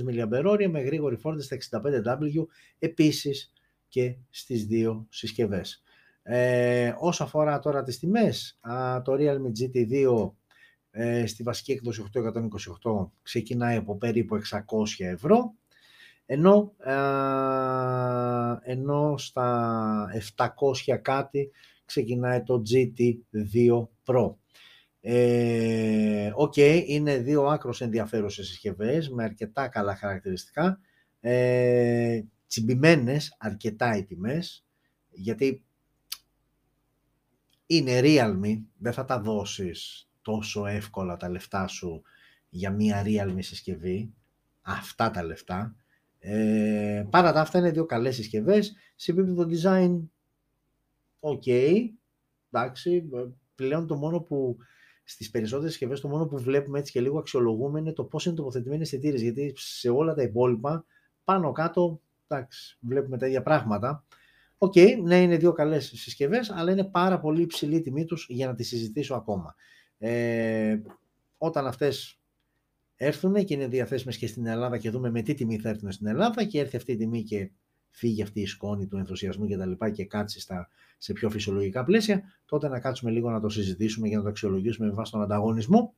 [0.09, 2.45] mAh με γρήγορη φόρτιση στα 65W
[2.79, 3.53] επίσης
[3.87, 5.83] και στις δύο συσκευές.
[6.23, 8.59] Ε, όσο αφορά τώρα τις τιμές,
[9.03, 10.31] το Realme GT2
[10.99, 12.03] ε, στη βασική έκδοση
[12.83, 14.59] 828 ξεκινάει από περίπου 600
[14.97, 15.53] ευρώ
[16.25, 16.91] ενώ, ε,
[18.71, 21.51] ενώ στα 700 κάτι
[21.85, 24.35] ξεκινάει το GT2 Pro.
[25.01, 30.79] Ε, okay, είναι δύο άκρος ενδιαφέρουσες συσκευές με αρκετά καλά χαρακτηριστικά,
[31.19, 34.65] ε, τσιμπημένες αρκετά οι τιμές,
[35.09, 35.63] γιατί
[37.65, 42.01] είναι Realme, δεν θα τα δώσεις τόσο εύκολα τα λεφτά σου
[42.49, 44.13] για μία Realme συσκευή,
[44.61, 45.75] αυτά τα λεφτά.
[46.19, 48.75] Ε, παρά τα αυτά είναι δύο καλές συσκευές.
[48.95, 49.99] Σε επίπεδο design,
[51.19, 51.43] οκ,
[52.51, 53.09] εντάξει,
[53.55, 54.57] πλέον το μόνο που
[55.03, 58.35] στις περισσότερες συσκευές το μόνο που βλέπουμε έτσι και λίγο αξιολογούμε είναι το πώς είναι
[58.35, 60.85] τοποθετημένοι αισθητήρες, γιατί σε όλα τα υπόλοιπα
[61.23, 64.05] πάνω κάτω εντάξει, βλέπουμε τα ίδια πράγματα.
[64.57, 68.25] OK, okay, ναι, είναι δύο καλές συσκευές, αλλά είναι πάρα πολύ υψηλή η τιμή τους
[68.29, 69.55] για να τη συζητήσω ακόμα.
[69.97, 70.77] Ε,
[71.37, 72.19] όταν αυτές
[72.95, 76.07] έρθουν και είναι διαθέσιμες και στην Ελλάδα και δούμε με τι τιμή θα έρθουν στην
[76.07, 77.51] Ελλάδα και έρθει αυτή η τιμή και
[77.89, 81.83] φύγει αυτή η σκόνη του ενθουσιασμού και τα λοιπά και κάτσει στα, σε πιο φυσιολογικά
[81.83, 85.21] πλαίσια, τότε να κάτσουμε λίγο να το συζητήσουμε για να το αξιολογήσουμε με βάση τον
[85.21, 85.93] ανταγωνισμό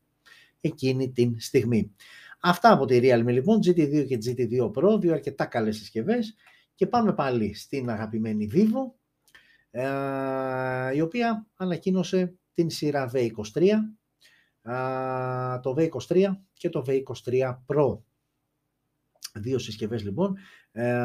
[0.62, 1.92] εκείνη την στιγμή.
[2.40, 6.36] Αυτά από τη Realme λοιπόν, GT2 και GT2 Pro, δύο αρκετά καλές συσκευές
[6.76, 8.92] Και πάμε πάλι στην αγαπημένη Vivo,
[9.72, 13.70] ε, η οποία ανακοίνωσε την σειρά V23,
[15.62, 18.00] το V23 και το V23 Pro.
[19.34, 20.38] Δύο συσκευές λοιπόν,
[20.72, 20.98] ε,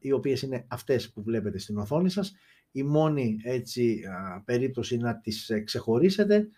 [0.00, 2.32] οι οποίες είναι αυτές που βλέπετε στην οθόνη σας.
[2.70, 4.00] Η μόνη έτσι,
[4.44, 6.48] περίπτωση να τις ε, ξεχωρίσετε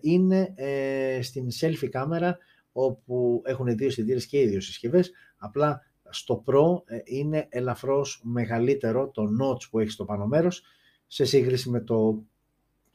[0.00, 0.54] είναι
[1.22, 2.38] στην selfie κάμερα
[2.72, 5.12] όπου έχουν δύο συντήρες και οι δύο συσκευές.
[5.36, 10.62] Απλά στο Pro είναι ελαφρώς μεγαλύτερο το notch που έχει στο πάνω μέρος
[11.06, 12.24] σε σύγκριση με το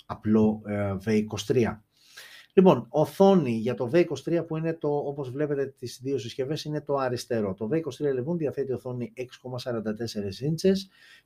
[0.06, 1.78] απλό ε, V23.
[2.56, 6.96] Λοιπόν, οθόνη για το V23 που είναι το, όπως βλέπετε τις δύο συσκευές, είναι το
[6.96, 7.54] αριστερό.
[7.54, 9.24] Το V23 λοιπόν διαθέτει οθόνη 6,44
[10.50, 10.78] inches,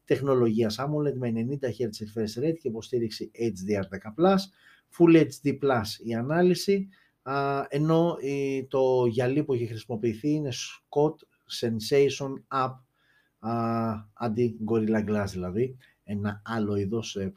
[0.06, 4.36] τεχνολογίας AMOLED με 90 Hz refresh rate και υποστήριξη HDR10+,
[4.98, 6.88] Full HD Plus η ανάλυση,
[7.70, 8.18] ενώ
[8.68, 11.16] το γυαλί που έχει χρησιμοποιηθεί είναι Scott
[11.62, 12.34] Sensation
[12.66, 12.74] Up
[14.13, 17.34] αντί Gorilla Glass δηλαδή, ένα άλλο είδος ε,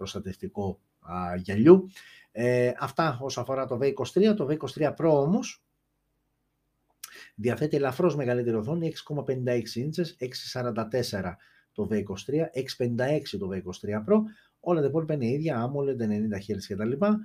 [1.01, 1.91] προστατευτικό γυαλιού.
[2.33, 4.35] Ε, αυτά όσον αφορά το V23.
[4.37, 5.65] Το V23 Pro όμως
[7.35, 10.07] διαθέτει ελαφρώς μεγαλύτερη οθόνη 6,56 inches,
[10.63, 11.35] 6,44
[11.73, 12.35] το V23,
[12.79, 14.21] 6,56 το V23 Pro.
[14.61, 17.19] Όλα τα υπόλοιπα είναι ίδια, AMOLED, 90 Hz και τα λοιπά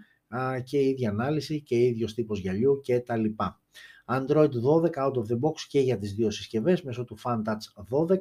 [0.64, 3.60] και η ίδια ανάλυση και ίδιος τύπος γυαλιού και τα λοιπά.
[4.06, 8.18] Android 12 out of the box και για τις δύο συσκευές μέσω του FunTouch 12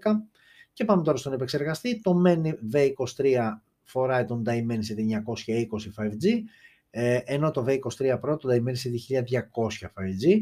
[0.72, 2.00] και πάμε τώρα στον επεξεργαστή.
[2.00, 3.50] Το Mini V23
[3.84, 6.42] φοράει τον Dimensity 920 5G,
[6.90, 10.40] ε, ενώ το V23 Pro το Dimensity 1200 5G.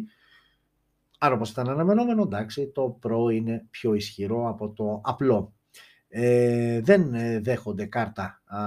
[1.18, 5.54] Άρα όπως ήταν αναμενόμενο, εντάξει, το Pro είναι πιο ισχυρό από το απλό.
[6.14, 8.58] Ε, δεν ε, δέχονται κάρτα α,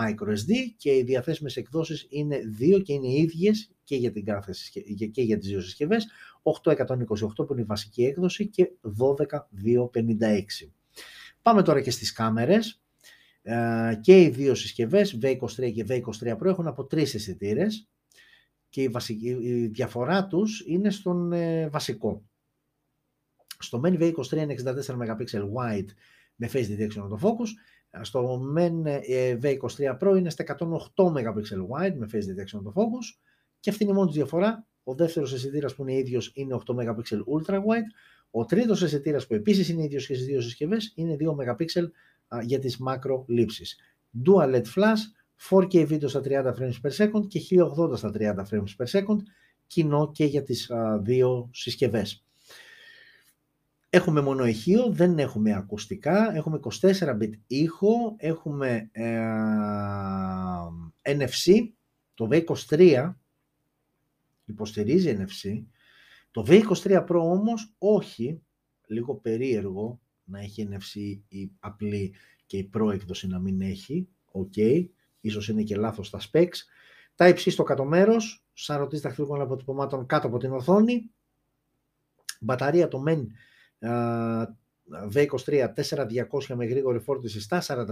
[0.00, 4.52] microSD και οι διαθέσιμες εκδόσεις είναι δύο και είναι ίδιες και για, την κάθε,
[5.12, 6.06] και για τις δύο συσκευές
[6.64, 6.86] 8128
[7.36, 10.68] που είναι η βασική έκδοση και 12256.
[11.42, 12.80] Πάμε τώρα και στις κάμερες.
[13.48, 17.88] Ε, και οι δύο συσκευές, V23 και V23 Pro, έχουν από τρεις αισθητήρες
[18.68, 22.24] και η, βασική, η διαφορά τους είναι στον ε, βασικό.
[23.58, 25.86] Στο main V23 είναι 64 MP wide
[26.36, 27.48] με face detection autofocus.
[28.00, 30.44] Στο main ε, V23 Pro είναι στα
[30.94, 31.24] 108 MP
[31.70, 33.06] wide με face detection autofocus.
[33.60, 34.66] Και αυτή είναι η μόνη διαφορά.
[34.84, 36.84] Ο δεύτερος αισθητήρας που είναι ίδιος είναι 8 MP
[37.40, 37.90] ultra wide.
[38.30, 41.64] Ο τρίτος αισθητήρας που επίσης είναι ίδιος και στις δύο συσκευές είναι 2 MP
[42.42, 43.78] για τις μάκρο λήψεις.
[44.26, 45.00] Dual LED flash,
[45.50, 49.16] 4K βίντεο στα 30 frames per second και 1080 στα 30 frames per second,
[49.66, 52.26] κοινό και για τις δύο συσκευές.
[53.90, 59.20] Έχουμε μόνο ηχείο, δεν έχουμε ακουστικά, έχουμε 24-bit ήχο, έχουμε ε,
[61.02, 61.68] NFC,
[62.14, 63.12] το V23
[64.44, 65.64] υποστηρίζει NFC,
[66.30, 68.42] το V23 Pro όμως όχι,
[68.86, 72.14] λίγο περίεργο να έχει NFC η απλή
[72.46, 74.86] και η Pro έκδοση να μην έχει, ok,
[75.20, 76.56] ίσως είναι και λάθος τα specs.
[77.14, 81.10] Τα υψί στο κάτω μέρος, σαν ρωτής δαχτυλικών αποτυπωμάτων κάτω από την οθόνη.
[82.40, 83.26] Μπαταρία το MEN
[85.14, 87.82] V23 4200 με γρήγορη φόρτιση στα 44W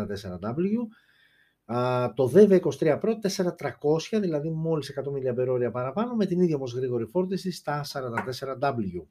[2.14, 3.14] το DV23 Pro
[4.10, 9.04] 4300, δηλαδή μόλις 100 mAh παραπάνω, με την ίδια όμως γρήγορη φόρτιση στα 44W.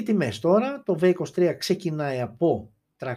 [0.00, 3.10] Και τιμές τώρα, το V23 ξεκινάει από 360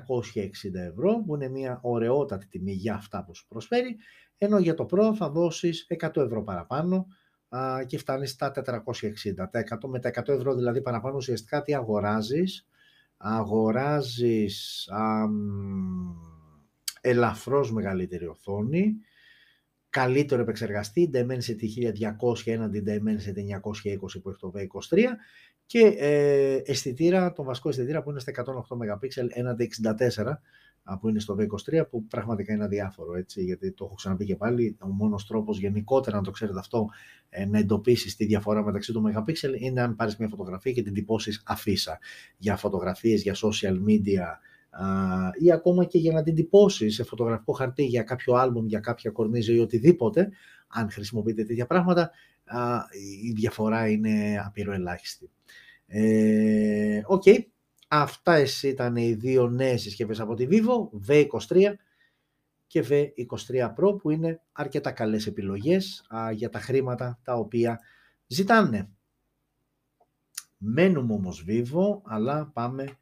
[0.73, 3.97] ευρώ, που είναι μια ωραιότατη τιμή για αυτά που σου προσφέρει,
[4.37, 7.07] ενώ για το Pro θα δώσεις 100 ευρώ παραπάνω
[7.49, 8.61] α, και φτάνει στα 460.
[9.35, 12.67] Τα 100, με τα 100 ευρώ δηλαδή παραπάνω ουσιαστικά τι αγοράζεις,
[13.17, 14.89] αγοράζεις
[17.01, 18.95] ελαφρώς μεγαλύτερη οθόνη,
[19.89, 21.93] καλύτερο επεξεργαστή, Dimensity
[22.33, 24.99] 1200 έναντι Dimensity 920 που έχει το V23
[25.65, 28.43] και ε, αισθητήρα, τον βασικό αισθητήρα που είναι στα 108
[28.77, 29.69] MP έναντι
[30.17, 30.23] 64
[30.99, 34.77] που είναι στο V23 που πραγματικά είναι αδιάφορο έτσι γιατί το έχω ξαναπεί και πάλι
[34.81, 36.89] ο μόνος τρόπος γενικότερα να το ξέρετε αυτό
[37.29, 40.93] ε, να εντοπίσεις τη διαφορά μεταξύ του MP είναι αν πάρεις μια φωτογραφία και την
[40.93, 41.99] τυπώσεις αφίσα
[42.37, 44.25] για φωτογραφίες, για social media
[45.39, 49.11] ή ακόμα και για να την τυπώσεις σε φωτογραφικό χαρτί για κάποιο άλμπουμ, για κάποια
[49.11, 50.29] κορνίζα ή οτιδήποτε,
[50.67, 52.11] αν χρησιμοποιείτε τέτοια πράγματα,
[53.23, 55.29] η διαφορά είναι απειροελάχιστη.
[55.85, 57.39] Ε, οκ, ε, okay.
[57.87, 61.73] αυτά ήταν οι δύο νέες συσκευές από τη Vivo, V23
[62.67, 67.79] και V23 Pro, που είναι αρκετά καλές επιλογές για τα χρήματα τα οποία
[68.27, 68.89] ζητάνε.
[70.57, 72.97] Μένουμε όμως Vivo, αλλά πάμε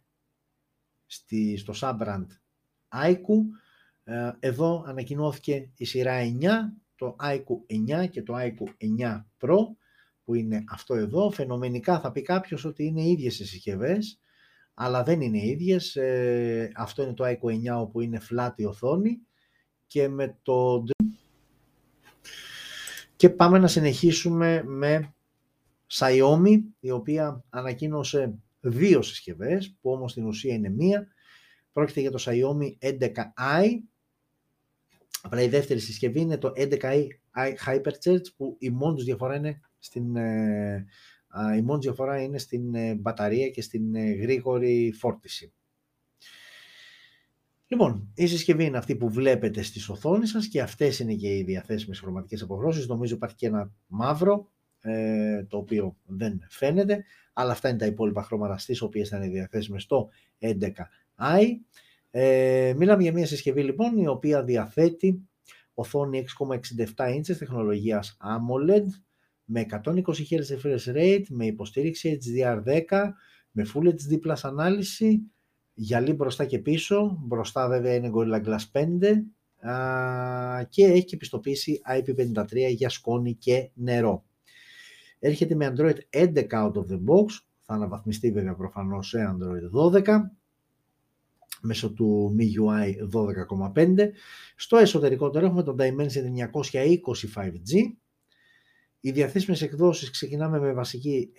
[1.06, 2.26] στη, στο subbrand
[2.90, 3.26] IQ.
[4.04, 6.48] Ε, εδώ ανακοινώθηκε η σειρά 9,
[7.02, 7.44] το IQ
[8.04, 8.64] 9 και το IQ
[9.00, 9.58] 9 Pro,
[10.24, 11.32] που είναι αυτό εδώ.
[11.32, 14.20] Φαινομενικά θα πει κάποιος ότι είναι ίδιες οι συσκευές,
[14.74, 15.96] αλλά δεν είναι ίδιες.
[15.96, 19.20] Ε, αυτό είναι το iQOO 9 όπου είναι flat η οθόνη
[19.88, 20.84] και με το...
[23.16, 25.14] Και πάμε να συνεχίσουμε με
[25.92, 31.08] Xiaomi, η οποία ανακοίνωσε δύο συσκευές, που όμως στην ουσία είναι μία.
[31.72, 33.68] Πρόκειται για το Xiaomi 11i,
[35.22, 37.08] Απλά η δεύτερη συσκευή είναι το 11i
[37.66, 40.86] Hypercharge που η μόνη τους διαφορά είναι στην, ε,
[41.58, 45.54] η μόνη διαφορά είναι στην ε, μπαταρία και στην ε, γρήγορη φόρτιση.
[47.68, 51.44] Λοιπόν, η συσκευή είναι αυτή που βλέπετε στις οθόνες σας και αυτές είναι και οι
[51.44, 52.88] διαθέσιμες χρωματικές αποχρώσεις.
[52.88, 54.52] Νομίζω υπάρχει και ένα μαύρο,
[55.48, 57.04] το οποίο δεν φαίνεται,
[57.34, 61.46] αλλά αυτά είναι τα υπόλοιπα χρώματα στις οποίες θα είναι διαθέσιμες στο 11i.
[62.12, 65.30] Ε, μιλάμε για μια συσκευή λοιπόν η οποία διαθέτει
[65.74, 68.86] οθόνη 6,67 inches τεχνολογίας AMOLED
[69.46, 73.10] με 120 Hz refresh rate, με υποστήριξη HDR10,
[73.52, 75.22] με Full HD Plus ανάλυση,
[75.74, 78.84] γυαλί μπροστά και πίσω, μπροστά βέβαια είναι Gorilla Glass
[79.64, 84.26] 5 α, και έχει και πιστοποίηση IP53 για σκόνη και νερό.
[85.20, 87.26] Έρχεται με Android 11 out of the box,
[87.60, 90.20] θα αναβαθμιστεί βέβαια προφανώς σε Android 12
[91.62, 92.94] μέσω του MIUI
[93.76, 94.10] 12.5.
[94.56, 97.00] Στο εσωτερικό τώρα έχουμε το Dimensity 920
[97.36, 97.96] 5G.
[99.00, 101.32] Οι διαθέσιμες εκδόσεις ξεκινάμε με βασική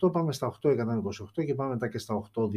[0.00, 2.50] 628, πάμε στα 828 και πάμε μετά και στα 8256.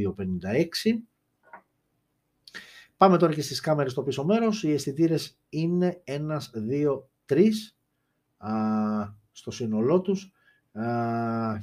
[2.97, 4.63] Πάμε τώρα και στις κάμερες στο πίσω μέρος.
[4.63, 7.77] Οι αισθητήρες είναι ένας, δύο, τρεις
[8.37, 8.51] α,
[9.31, 10.31] στο σύνολό τους.
[10.71, 10.83] Α,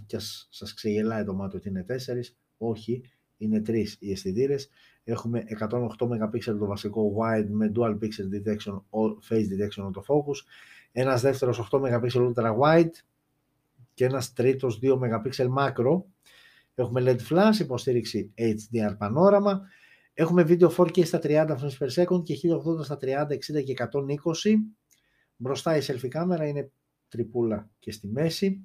[0.07, 2.37] και ας σας ξεγελάει το μάτι ότι είναι τέσσερις.
[2.59, 3.03] Όχι,
[3.37, 4.69] είναι τρεις οι αισθητήρες.
[5.05, 8.81] Έχουμε 108 MP το βασικό wide με dual pixel detection,
[9.29, 10.47] face detection autofocus.
[10.93, 12.91] Ένας δεύτερος 8 MP ultra wide
[13.95, 16.03] και ένας τρίτος 2 MP macro.
[16.75, 19.63] Έχουμε LED flash, υποστήριξη HDR πανόραμα.
[20.15, 24.57] Έχουμε βίντεο 4K στα 30 frames per second και 1080 στα 30, 60 και 120.
[25.37, 26.71] Μπροστά η selfie κάμερα είναι
[27.09, 28.61] τρυπούλα και στη μέση.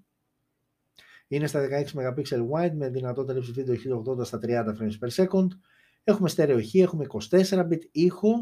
[1.27, 2.21] Είναι στα 16 MP
[2.51, 5.47] wide με δυνατότητα λήψη βίντεο 1080 στα 30 frames per second.
[6.09, 8.33] Έχουμε στερεοχή, έχουμε 24-bit ήχο,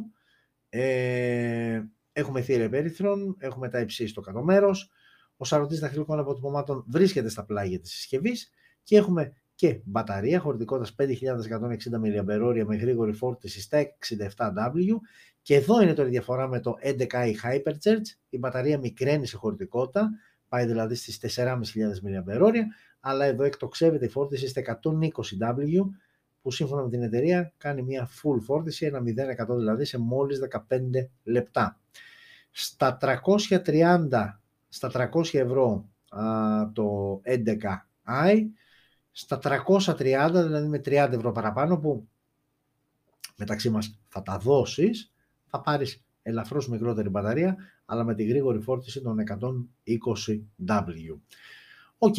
[0.70, 4.92] ε, έχουμε θύρα περίθρων, έχουμε τα υψί στο κάτω μέρος.
[5.38, 8.52] Ο σαρωτής δαχτυλικών αποτυπωμάτων βρίσκεται στα πλάγια της συσκευής
[8.84, 11.04] και έχουμε και μπαταρία χωρητικότητας 5160
[12.04, 14.96] mAh με γρήγορη φόρτιση στα 67W
[15.42, 20.10] και εδώ είναι τώρα η διαφορά με το 11i Hypercharge, η μπαταρία μικραίνει σε χωρητικότητα,
[20.48, 21.54] πάει δηλαδή στις 4.500
[22.04, 22.52] mAh,
[23.00, 25.82] αλλά εδώ εκτοξεύεται η φόρτιση στα 120W
[26.46, 30.60] που σύμφωνα με την εταιρεία κάνει μια full φόρτιση, ένα 0% δηλαδή σε μόλις 15
[31.24, 31.80] λεπτά.
[32.52, 34.10] Στα 330,
[34.70, 35.90] στα 300 ευρώ
[36.74, 38.42] το 11i,
[39.12, 42.08] στα 330 δηλαδή με 30 ευρώ παραπάνω που
[43.36, 45.14] μεταξύ μας θα τα δώσεις,
[45.46, 51.20] θα πάρεις ελαφρώς μικρότερη μπαταρία, αλλά με τη γρήγορη φόρτιση των 120W.
[51.98, 52.16] Οκ,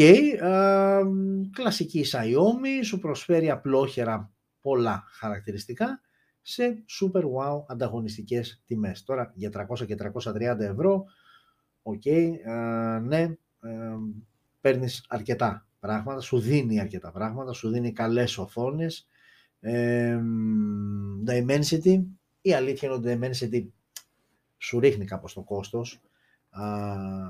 [1.53, 6.01] κλασική Xiaomi, σου προσφέρει απλόχερα πολλά χαρακτηριστικά
[6.43, 9.03] σε super wow ανταγωνιστικές τιμές.
[9.03, 11.05] Τώρα για 300 και 330 ευρώ,
[11.83, 12.03] οκ,
[13.03, 13.21] ναι,
[13.61, 13.97] ε,
[14.61, 19.09] παίρνεις αρκετά πράγματα, σου δίνει αρκετά πράγματα, σου δίνει καλές οθόνες,
[19.61, 20.21] ε,
[21.27, 22.05] Dimensity,
[22.41, 23.67] η αλήθεια είναι ότι Dimensity
[24.59, 26.01] σου ρίχνει κάπως το κόστος,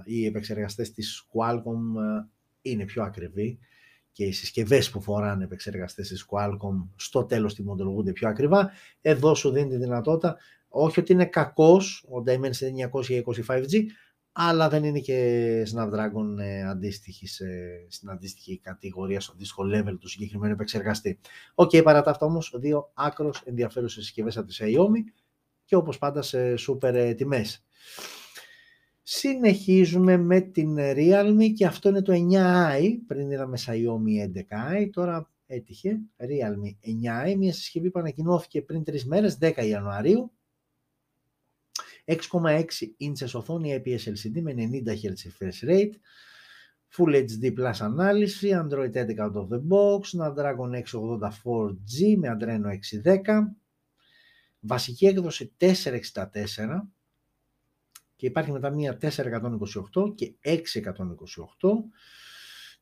[0.05, 2.25] οι επεξεργαστές της Qualcomm
[2.71, 3.59] είναι πιο ακριβή
[4.13, 8.71] και οι συσκευές που φοράνε επεξεργαστές της Qualcomm στο τέλος τιμολογούνται πιο ακριβά.
[9.01, 10.37] Εδώ σου δίνει τη δυνατότητα,
[10.69, 13.83] όχι ότι είναι κακός ο Dimensity 925G,
[14.33, 17.43] αλλά δεν είναι και Snapdragon ε, αντίστοιχης,
[17.89, 21.19] στην αντίστοιχη κατηγορία, στο αντίστοιχο level του συγκεκριμένου επεξεργαστή.
[21.55, 25.13] OK, okay, παρά τα αυτά όμως, δύο άκρως ενδιαφέρουσες συσκευές από τη Xiaomi
[25.65, 27.67] και όπως πάντα σε super ε, τιμές.
[29.09, 36.01] Συνεχίζουμε με την Realme και αυτό είναι το 9i, πριν είδαμε Xiaomi 11i, τώρα έτυχε.
[36.17, 40.33] Realme 9i, μια συσκευή που ανακοινώθηκε πριν τρεις μέρες, 10 Ιανουαρίου,
[42.05, 42.17] 6,6
[43.01, 45.93] inches οθόνη IPS LCD με 90 Hz refresh rate,
[46.97, 52.69] Full HD Plus ανάλυση, Android 11 out of the box, Snapdragon 684G με Adreno
[53.05, 53.57] 610,
[54.61, 56.96] βασική έκδοση 464,
[58.17, 60.63] και υπάρχει μετά μία 428 και 628.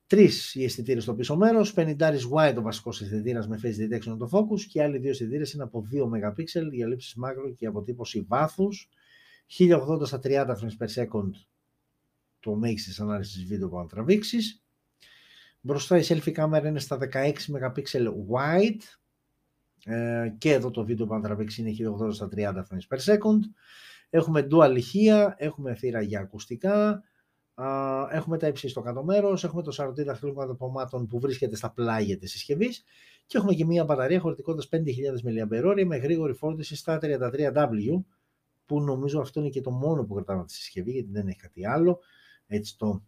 [0.06, 1.94] Τρεις οι αισθητήρες στο πίσω μέρος, 50
[2.32, 5.84] wide ο βασικός αισθητήρας με face detection το focus και άλλοι δύο αισθητήρες είναι από
[5.92, 8.88] 2 MP για λήψεις μάκρο και αποτύπωση βάθους.
[9.46, 11.30] 1080 στα 30 frames per second
[12.40, 14.38] το μέγιστης τη ανάλυσης βίντεο που αν τραβήξει.
[15.60, 18.82] Μπροστά η selfie κάμερα είναι στα 16 MP wide
[19.84, 23.40] ε, και εδώ το βίντεο που τραβήξει είναι 1080 στα 30 frames per second.
[24.14, 27.02] Έχουμε dual ηχεία, έχουμε θύρα για ακουστικά,
[28.10, 32.18] έχουμε τα ύψη στο κάτω μέρος, έχουμε το σαρωτή δαχτυλικών καταπομάτων που βρίσκεται στα πλάγια
[32.18, 32.84] της συσκευής
[33.26, 34.82] και έχουμε και μια μπαταρία χωρητικότητας 5.000
[35.24, 38.02] mAh με γρήγορη φόρτιση στα 33W
[38.66, 41.66] που νομίζω αυτό είναι και το μόνο που κρατάμε τη συσκευή γιατί δεν έχει κάτι
[41.66, 42.00] άλλο.
[42.46, 43.02] Έτσι το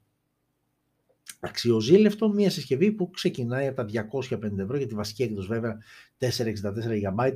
[1.40, 5.78] αξιοζήλευτο, μια συσκευή που ξεκινάει από τα 250 ευρώ για τη βασική έκδοση βέβαια
[6.18, 6.28] 464
[7.16, 7.34] GB.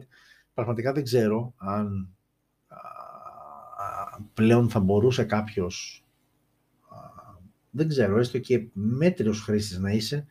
[0.54, 2.14] Πραγματικά δεν ξέρω αν
[4.34, 6.04] πλέον θα μπορούσε κάποιος
[7.70, 10.26] δεν ξέρω, έστω και μέτριος χρήστης να είσαι,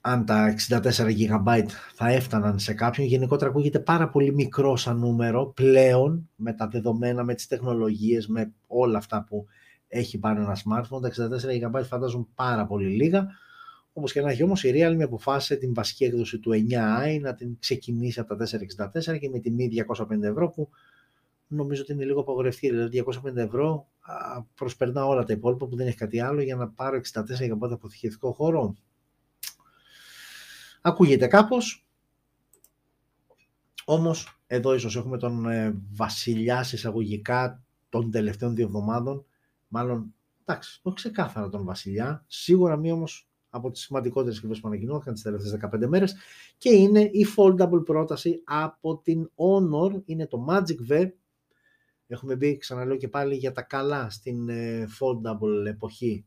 [0.00, 1.64] αν τα 64 GB
[1.94, 3.06] θα έφταναν σε κάποιον.
[3.06, 8.52] Γενικότερα ακούγεται πάρα πολύ μικρό σαν νούμερο πλέον με τα δεδομένα, με τις τεχνολογίες, με
[8.66, 9.46] όλα αυτά που
[9.88, 11.00] έχει πάνω ένα smartphone.
[11.00, 13.26] Τα 64 GB φαντάζουν πάρα πολύ λίγα.
[13.92, 17.56] Όπως και να έχει όμως η Realme αποφάσισε την βασική έκδοση του 9i να την
[17.58, 18.46] ξεκινήσει από τα
[18.94, 19.68] 464 και με τιμή
[20.08, 20.68] 250 ευρώ που
[21.46, 22.68] νομίζω ότι είναι λίγο απαγορευτή.
[22.70, 23.88] Δηλαδή 250 ευρώ
[24.54, 28.32] προσπερνά όλα τα υπόλοιπα που δεν έχει κάτι άλλο για να πάρω 64 GB αποθηκευτικό
[28.32, 28.74] χώρο.
[30.80, 31.86] Ακούγεται κάπως.
[33.84, 39.24] Όμως εδώ ίσως έχουμε τον ε, βασιλιά εισαγωγικά των τελευταίων δύο εβδομάδων.
[39.68, 42.24] Μάλλον, εντάξει, όχι ξεκάθαρα τον βασιλιά.
[42.26, 46.16] Σίγουρα μία όμως από τις σημαντικότερες συσκευές που ανακοινώθηκαν τις τελευταίες 15 μέρες
[46.58, 50.02] και είναι η foldable πρόταση από την Honor.
[50.04, 51.10] Είναι το Magic V
[52.06, 56.24] Έχουμε μπει, ξαναλέω και πάλι, για τα καλά στην ε, foldable εποχή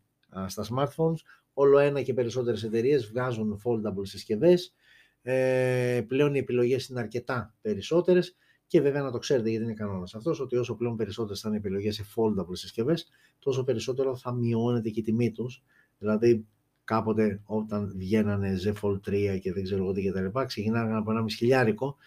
[0.47, 1.19] στα smartphones.
[1.53, 4.73] Όλο ένα και περισσότερες εταιρείες βγάζουν foldable συσκευές.
[5.21, 8.36] Ε, πλέον οι επιλογές είναι αρκετά περισσότερες
[8.67, 11.57] και βέβαια να το ξέρετε γιατί είναι κανόνας αυτός ότι όσο πλέον περισσότερες θα είναι
[11.57, 13.07] επιλογές σε foldable συσκευές
[13.39, 15.63] τόσο περισσότερο θα μειώνεται και η τιμή τους.
[15.97, 16.45] Δηλαδή
[16.84, 21.11] κάποτε όταν βγαίνανε Z Fold 3 και δεν ξέρω τι και τα λοιπά ξεκινάγανε από
[21.11, 21.97] ένα μισχυλιάρικο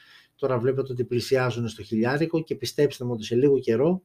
[0.42, 4.02] Τώρα βλέπετε ότι πλησιάζουν στο χιλιάρικο και πιστέψτε μου ότι σε λίγο καιρό,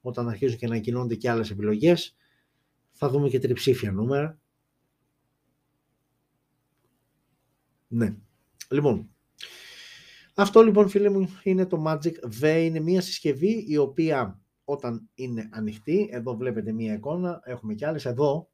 [0.00, 2.16] όταν αρχίζουν και να κοινώνται και άλλες επιλογές,
[2.92, 4.38] θα δούμε και τριψήφια νούμερα.
[7.88, 8.16] Ναι.
[8.70, 9.14] Λοιπόν,
[10.34, 15.48] αυτό λοιπόν φίλε μου είναι το Magic V, είναι μια συσκευή η οποία όταν είναι
[15.52, 18.50] ανοιχτή, εδώ βλέπετε μια εικόνα, έχουμε και άλλες εδώ,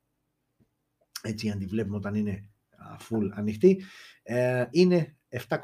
[1.22, 2.50] έτσι αν τη βλέπουμε όταν είναι
[3.08, 3.82] full ανοιχτή,
[4.22, 5.58] ε, είναι 7,9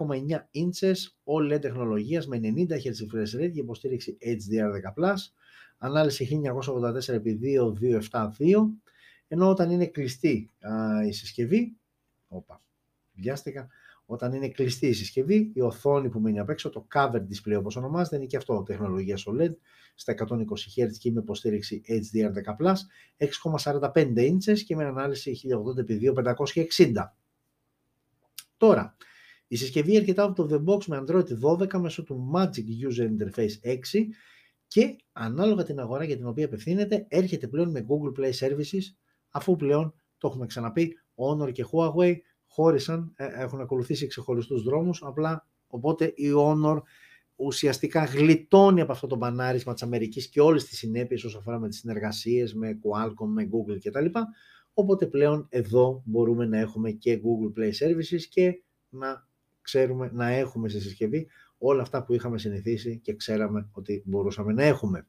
[0.54, 5.14] inches OLED τεχνολογίας με 90 Hz refresh rate και υποστήριξη HDR10+,
[5.78, 8.30] ανάλυση 1984x2272,
[9.28, 11.76] ενώ όταν είναι κλειστή α, η συσκευή,
[12.28, 12.62] όπα,
[13.12, 13.68] βιάστηκα,
[14.10, 17.76] όταν είναι κλειστή η συσκευή, η οθόνη που μείνει απ' έξω, το cover display όπως
[17.76, 19.52] ονομάζεται, είναι και αυτό τεχνολογίας OLED,
[19.94, 20.36] στα 120
[20.76, 22.74] Hz και με υποστήριξη HDR10+,
[23.62, 26.92] 6,45 inches και με ανάλυση 1080x2560.
[28.56, 28.96] Τώρα,
[29.48, 33.72] η συσκευή έρχεται από το The Box με Android 12 μέσω του Magic User Interface
[33.72, 33.76] 6
[34.66, 38.82] και ανάλογα την αγορά για την οποία απευθύνεται έρχεται πλέον με Google Play Services
[39.30, 42.14] αφού πλέον το έχουμε ξαναπεί Honor και Huawei
[42.46, 46.82] χώρισαν, ε, έχουν ακολουθήσει ξεχωριστούς δρόμους απλά οπότε η Honor
[47.36, 51.68] ουσιαστικά γλιτώνει από αυτό το μπανάρισμα της Αμερικής και όλες τις συνέπειες όσο αφορά με
[51.68, 54.18] τις συνεργασίες με Qualcomm, με Google κτλ.
[54.72, 59.27] Οπότε πλέον εδώ μπορούμε να έχουμε και Google Play Services και να
[59.68, 64.62] ξέρουμε να έχουμε στη συσκευή όλα αυτά που είχαμε συνηθίσει και ξέραμε ότι μπορούσαμε να
[64.62, 65.06] έχουμε.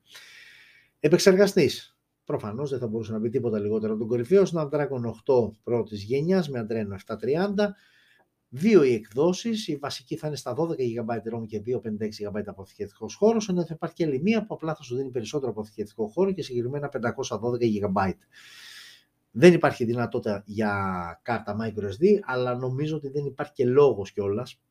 [0.99, 1.97] Επεξεργαστής.
[2.23, 6.49] Προφανώς δεν θα μπορούσε να μπει τίποτα λιγότερο από τον κορυφαίο Snapdragon 8 πρώτης γενιάς
[6.49, 7.75] με Adreno 730.
[8.49, 9.67] Δύο οι εκδόσεις.
[9.67, 13.73] Η βασική θα είναι στα 12 GB ROM και 256 GB αποθηκευτικός χώρος, ενώ θα
[13.73, 17.01] υπάρχει και άλλη μία που απλά θα σου δίνει περισσότερο αποθηκευτικό χώρο και συγκεκριμένα 512
[17.59, 18.13] GB.
[19.31, 24.61] Δεν υπάρχει δυνατότητα για κάρτα microSD, αλλά νομίζω ότι δεν υπάρχει και λόγος κιόλας.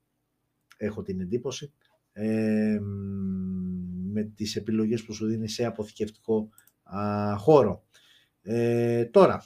[0.76, 1.72] Έχω την εντύπωση.
[2.12, 2.78] Ε,
[4.12, 6.48] με τις επιλογές που σου δίνει σε αποθηκευτικό
[6.82, 7.84] α, χώρο.
[8.42, 9.44] Ε, τώρα,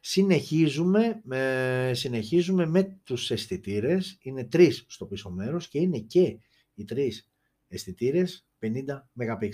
[0.00, 4.18] συνεχίζουμε, ε, συνεχίζουμε με τους αισθητήρες.
[4.20, 6.38] Είναι τρεις στο πίσω μέρος και είναι και
[6.74, 7.30] οι τρεις
[7.68, 9.48] αισθητήρες 50 MP.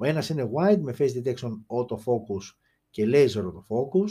[0.00, 2.56] Ο ένας είναι wide με face detection autofocus
[2.90, 4.10] και laser autofocus.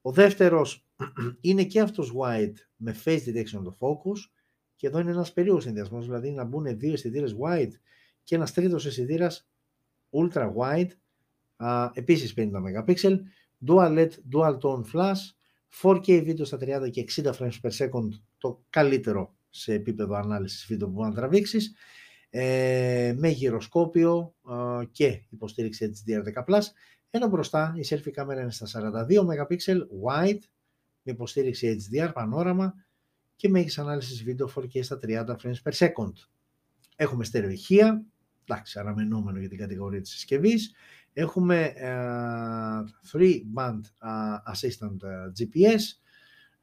[0.00, 0.86] Ο δεύτερος
[1.40, 4.18] είναι και αυτός wide με face detection autofocus.
[4.76, 7.72] Και εδώ είναι ένας περίεργος συνδυασμός, δηλαδή να μπουν δύο αισθητήρες wide
[8.22, 9.48] και ένας τρίτος αισθητήρας
[10.10, 10.90] ultra wide,
[11.56, 13.18] α, επίσης 50 MP,
[13.66, 15.20] dual LED, dual tone flash,
[15.82, 18.08] 4K βίντεο στα 30 και 60 frames per second,
[18.38, 21.74] το καλύτερο σε επίπεδο ανάλυσης βίντεο που μπορεί να τραβήξεις
[22.36, 26.60] ε, με γυροσκόπιο ε, και υποστήριξη HDR10+,
[27.10, 28.66] Ενώ μπροστά η selfie κάμερα είναι στα
[29.08, 29.56] 42 MP
[30.04, 30.38] wide
[31.02, 32.74] με υποστήριξη HDR, πανόραμα
[33.36, 36.12] και μέγιστη ανάλυση βίντεο 4K στα 30 frames per second.
[36.96, 38.04] Έχουμε στερεοηχεία,
[38.44, 40.74] εντάξει, αναμενόμενο για την κατηγορία της συσκευής.
[41.12, 45.80] Έχουμε uh, 3 band uh, assistant uh, GPS,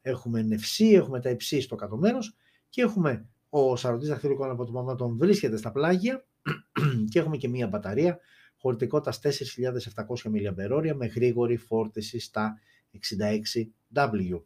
[0.02, 2.36] έχουμε NFC, έχουμε τα υψί στο κάτω μέρος
[2.68, 6.24] και έχουμε ο σαρωτής δαχτυλικών αποτυπωμάτων βρίσκεται στα πλάγια
[7.10, 8.18] και έχουμε και μία μπαταρία
[8.56, 12.58] χωρητικότητας 4.700 mAh με γρήγορη φόρτιση στα
[12.92, 14.40] 66W.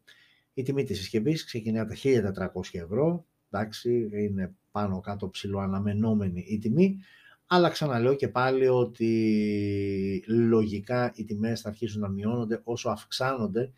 [0.54, 6.44] Η τιμή της συσκευής ξεκινάει από τα 1.400 ευρώ, εντάξει, είναι πάνω κάτω ψηλό αναμενόμενη
[6.48, 6.98] η τιμή,
[7.46, 13.72] αλλά ξαναλέω και πάλι ότι λογικά οι τιμές θα αρχίσουν να μειώνονται όσο αυξάνονται,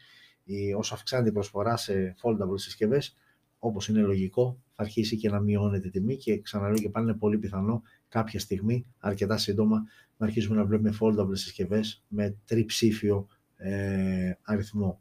[0.76, 3.16] όσο αυξάνεται η προσφορά σε foldable συσκευές,
[3.59, 7.18] όπως είναι λογικό, θα αρχίσει και να μειώνεται η τιμή και ξαναλέω και πάλι είναι
[7.18, 9.85] πολύ πιθανό κάποια στιγμή, αρκετά σύντομα,
[10.16, 13.26] να αρχίσουμε να βλέπουμε foldable συσκευές με τριψήφιο
[13.57, 15.01] ε, αριθμό.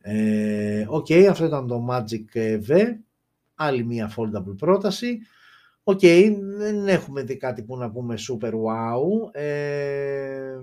[0.00, 2.96] Ε, OK, okay, αυτό ήταν το Magic V,
[3.54, 5.18] άλλη μία foldable πρόταση.
[5.82, 9.30] OK, okay, δεν έχουμε δει κάτι που να πούμε super wow.
[9.32, 10.58] Ε,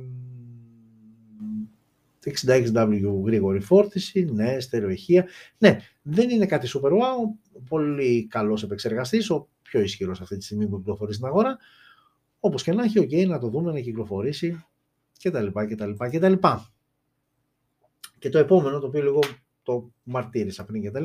[2.26, 5.28] 66W γρήγορη φόρτιση, ναι, στερεοεχεία.
[5.58, 10.68] Ναι, δεν είναι κάτι super wow, πολύ καλός επεξεργαστής, ο πιο ισχυρός αυτή τη στιγμή
[10.68, 11.58] που κυκλοφορεί στην αγορά.
[12.40, 14.66] Όπως και να έχει, ok, να το δούμε να κυκλοφορήσει
[15.24, 15.48] κτλ.
[15.48, 16.34] κτλ, κτλ.
[18.20, 19.20] Και το επόμενο, το οποίο λίγο
[19.64, 21.04] το μαρτύρησα πριν κτλ.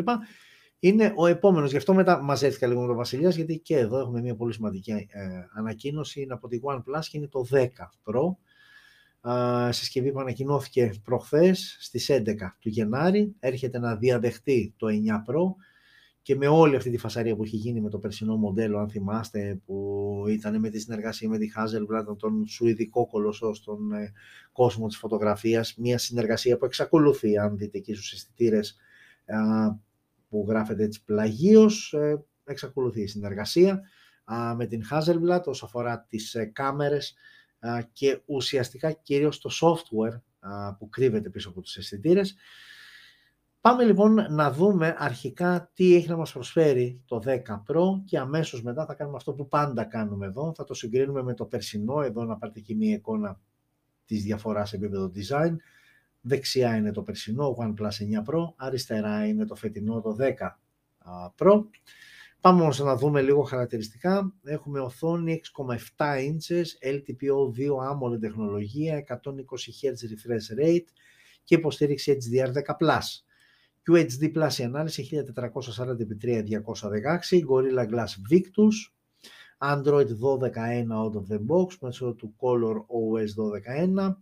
[0.79, 4.21] Είναι ο επόμενος, γι' αυτό μετά μαζεύτηκα λίγο με τον Βασιλιάς, γιατί και εδώ έχουμε
[4.21, 5.07] μια πολύ σημαντική ε,
[5.55, 7.67] ανακοίνωση, είναι από τη OnePlus και είναι το 10
[8.05, 8.37] Pro,
[9.31, 15.55] ε, συσκευή που ανακοινώθηκε προχθές στις 11 του Γενάρη, έρχεται να διαδεχτεί το 9 Pro,
[16.25, 19.61] και με όλη αυτή τη φασαρία που έχει γίνει με το περσινό μοντέλο, αν θυμάστε,
[19.65, 24.13] που ήταν με τη συνεργασία με τη Hasselblad, τον σουηδικό κολοσσό στον ε,
[24.53, 28.77] κόσμο της φωτογραφίας, μια συνεργασία που εξακολουθεί, αν δείτε εκεί στους αισθητήρες
[30.29, 33.83] που γράφεται έτσι πλαγίως, ε, εξακολουθεί η συνεργασία
[34.57, 37.15] με την Hasselblad όσο αφορά τις ε, κάμερες
[37.93, 40.21] και ουσιαστικά κυρίως το software
[40.79, 42.37] που κρύβεται πίσω από τους αισθητήρες.
[43.65, 48.63] Πάμε λοιπόν να δούμε αρχικά τι έχει να μας προσφέρει το 10 Pro και αμέσως
[48.63, 50.53] μετά θα κάνουμε αυτό που πάντα κάνουμε εδώ.
[50.57, 53.41] Θα το συγκρίνουμε με το περσινό, εδώ να πάρετε και μία εικόνα
[54.05, 55.57] της διαφοράς σε επίπεδο design.
[56.21, 60.59] Δεξιά είναι το περσινό OnePlus 9 Pro, αριστερά είναι το φετινό το 10
[61.39, 61.65] Pro.
[62.41, 64.35] Πάμε όμως να δούμε λίγο χαρακτηριστικά.
[64.45, 65.41] Έχουμε οθόνη
[65.97, 69.15] 6,7 inches, LTPO 2 AMOLED τεχνολογία, 120
[69.83, 70.89] Hz refresh rate
[71.45, 72.97] και υποστήριξη HDR10+.
[73.89, 75.19] QHD Plus η ανάλυση 1440x3216,
[77.49, 78.77] Gorilla Glass Victus,
[79.59, 83.29] Android 12.1 out of the box μέσω του Color OS
[83.97, 84.17] 12.1,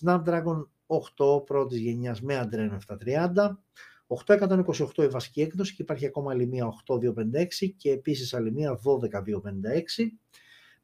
[0.00, 3.58] Snapdragon 8 πρώτης γενιάς με Adreno 730,
[4.06, 8.78] 828 η βασική έκδοση και υπάρχει ακόμα άλλη μία 8256 και επίσης άλλη μία 12256.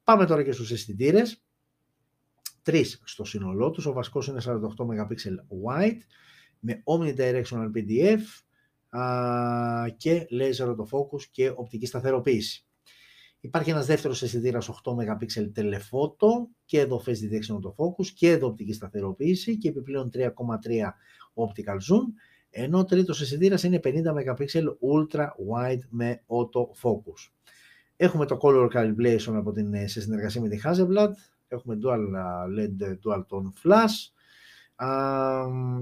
[0.04, 1.42] Πάμε τώρα και στους αισθητήρες.
[2.62, 5.36] Τρεις στο σύνολό τους, ο βασικός είναι 48 MP
[5.66, 6.00] wide,
[6.62, 8.20] με omnidirectional PDF
[8.98, 12.66] α, και laser autofocus και οπτική σταθεροποίηση.
[13.40, 16.28] Υπάρχει ένας δεύτερος αισθητήρας 8 MP telephoto
[16.64, 20.28] και εδώ face detection autofocus και εδώ οπτική σταθεροποίηση και επιπλέον 3,3
[21.34, 22.04] optical zoom
[22.50, 24.46] ενώ ο τρίτος αισθητήρας είναι 50 MP
[24.92, 27.30] ultra wide με autofocus.
[27.96, 31.10] Έχουμε το color calibration από την, σε συνεργασία με τη Hasselblad,
[31.48, 32.00] έχουμε dual
[32.58, 34.10] LED dual tone flash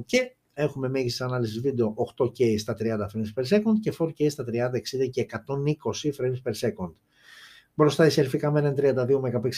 [0.04, 4.48] και έχουμε μέγιστης ανάλυσης βίντεο 8K στα 30 frames per second και 4K στα 30,
[4.48, 6.92] 60 και 120 frames per second.
[7.74, 9.48] Μπροστά η selfie κάμερα είναι 32 MP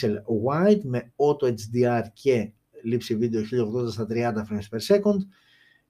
[0.45, 2.51] wide με auto HDR και
[2.83, 5.17] λήψη βίντεο 1080 στα 30 frames per second.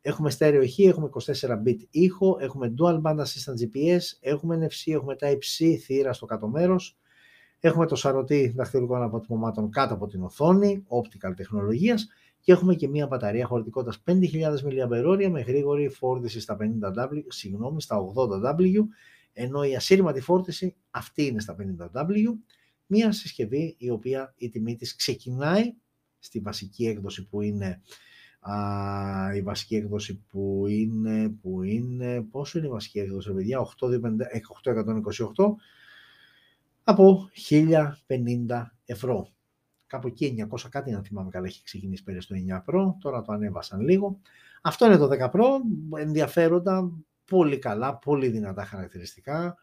[0.02, 1.32] Έχουμε στέρεο ηχή, έχουμε 24
[1.66, 6.98] bit ήχο, έχουμε dual band assistant GPS, έχουμε NFC, έχουμε Type-C θύρα στο κάτω μέρος,
[7.60, 12.08] έχουμε το σαρωτή δαχτυλικών αποτυπωμάτων κάτω από την οθόνη, optical τεχνολογίας
[12.44, 14.04] και έχουμε και μια μπαταρία χωρητικότητας.
[14.06, 14.18] 5.000
[14.64, 18.84] mAh με γρήγορη φόρτιση στα 50W, συγγνώμη, στα 80W,
[19.34, 22.08] ενώ η ασύρματη φόρτιση αυτή είναι στα 50W,
[22.86, 25.74] μια συσκευή η οποία η τιμή της ξεκινάει
[26.20, 27.82] στη βασική έκδοση που είναι
[28.40, 34.74] α, η βασική έκδοση που είναι, που είναι, πόσο είναι η βασική έκδοση, παιδιά, 828
[36.84, 39.33] από 1050 ευρώ
[39.94, 43.34] κάπου εκεί 900 κάτι, αν θυμάμαι καλά, έχει ξεκινήσει πέρυσι το 9 Pro, τώρα το
[43.34, 44.20] ανέβασαν λίγο.
[44.62, 45.46] Αυτό είναι το 10 Pro,
[46.00, 46.92] ενδιαφέροντα,
[47.26, 49.58] πολύ καλά, πολύ δυνατά χαρακτηριστικά.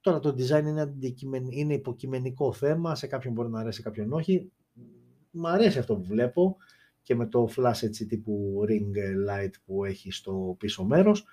[0.00, 0.94] Τώρα το design είναι,
[1.48, 4.52] είναι υποκειμενικό θέμα, σε κάποιον μπορεί να αρέσει, σε κάποιον όχι.
[5.30, 6.56] Μ' αρέσει αυτό που βλέπω
[7.02, 8.96] και με το flash έτσι τύπου ring
[9.30, 11.24] light που έχει στο πίσω μέρος.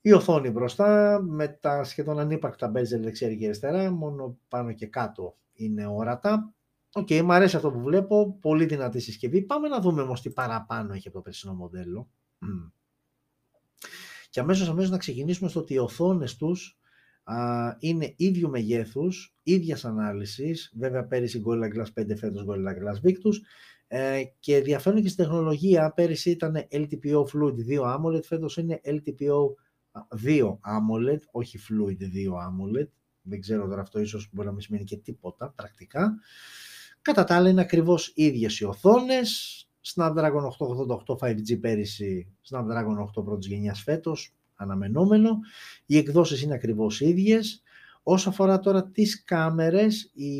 [0.00, 5.36] Η οθόνη μπροστά με τα σχεδόν ανύπαρκτα bezel δεξιά και αριστερά, μόνο πάνω και κάτω
[5.52, 6.52] είναι ορατά.
[6.92, 9.42] OK, okay, μου αρέσει αυτό που βλέπω, πολύ δυνατή συσκευή.
[9.42, 12.08] Πάμε να δούμε όμως τι παραπάνω έχει από το περσινό μοντέλο.
[14.30, 16.78] Και αμέσως, αμέσως να ξεκινήσουμε στο ότι οι οθόνες τους
[17.24, 17.36] α,
[17.78, 23.34] είναι ίδιου μεγέθους, ίδιας ανάλυσης, βέβαια πέρυσι Gorilla Glass 5, φέτος Gorilla Glass Victus,
[23.88, 29.54] ε, και διαφέρουν και στη τεχνολογία, πέρυσι ήταν LTPO Fluid 2 AMOLED, φέτος είναι LTPO
[30.24, 32.88] 2 AMOLED, όχι Fluid 2 AMOLED,
[33.22, 36.18] δεν ξέρω τώρα αυτό ίσως μπορεί να μην σημαίνει και τίποτα πρακτικά.
[37.02, 39.62] Κατά τα άλλα είναι ακριβώς ίδιες οι οθόνες,
[39.94, 40.42] Snapdragon
[41.06, 45.38] 888 5G πέρυσι, Snapdragon 8 πρώτης γενιάς φέτος, αναμενόμενο.
[45.86, 47.62] Οι εκδόσεις είναι ακριβώς ίδιες.
[48.02, 50.30] Όσο αφορά τώρα τις κάμερες, η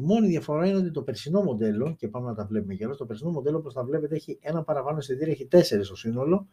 [0.00, 3.06] μόνη διαφορά είναι ότι το περσινό μοντέλο, και πάμε να τα βλέπουμε και εδώ, το
[3.06, 6.48] περσινό μοντέλο όπως τα βλέπετε έχει ένα παραπάνω αισθητήρα, έχει τέσσερις στο σύνολο.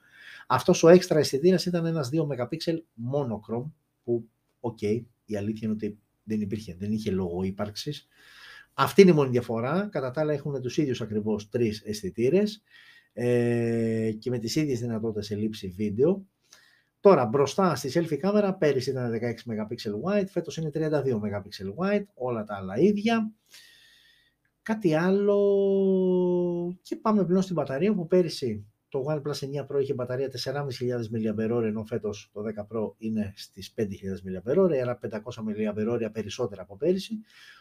[0.48, 2.74] Αυτός ο έξτρα αισθητήρας ήταν ένας 2 MP
[3.14, 3.72] monochrome,
[4.04, 4.28] που
[4.60, 8.08] OK, okay, η αλήθεια είναι ότι δεν υπήρχε, δεν είχε λόγο ύπαρξης.
[8.78, 9.88] Αυτή είναι η μόνη διαφορά.
[9.92, 12.64] Κατά τα άλλα έχουν τους ίδιους ακριβώς τρεις αισθητήρες
[13.14, 16.26] ε, και με τις ίδιες δυνατότητες σε λήψη βίντεο.
[17.00, 21.42] Τώρα μπροστά στη selfie κάμερα πέρυσι ήταν 16 MP wide, φέτος είναι 32 MP
[21.78, 23.32] wide, όλα τα άλλα ίδια.
[24.62, 25.38] Κάτι άλλο
[26.82, 28.66] και πάμε πλέον στην μπαταρία που πέρυσι
[28.96, 30.60] το OnePlus 9 Pro είχε μπαταρία 4.500
[31.14, 36.78] mAh ενώ φέτος το 10 Pro είναι στις 5.000 mAh, άρα 500 mAh περισσότερα από
[36.78, 37.14] πέρυσι.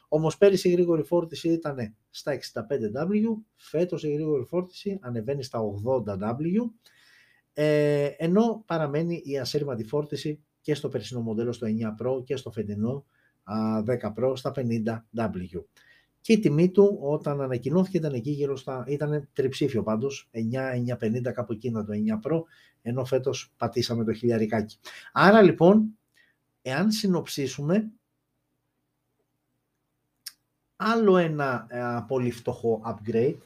[0.08, 3.24] Όμως πέρυσι η γρήγορη φόρτιση ήταν στα 65W,
[3.56, 5.60] φέτος η γρήγορη φόρτιση ανεβαίνει στα
[6.06, 6.70] 80W,
[7.52, 12.50] ε, ενώ παραμένει η ασύρματη φόρτιση και στο περσινό μοντέλο στο 9 Pro και στο
[12.50, 13.06] φετινό
[13.84, 15.62] 10 Pro στα 50W
[16.24, 20.30] και η τιμή του όταν ανακοινώθηκε ήταν εκεί γύρω στα, ήταν τριψήφιο πάντως,
[21.00, 22.42] 9-950 κάπου εκείνα το 9 Pro,
[22.82, 24.78] ενώ φέτος πατήσαμε το χιλιαρικάκι.
[25.12, 25.98] Άρα λοιπόν,
[26.62, 27.90] εάν συνοψίσουμε,
[30.76, 33.38] άλλο ένα α, πολύ φτωχό upgrade,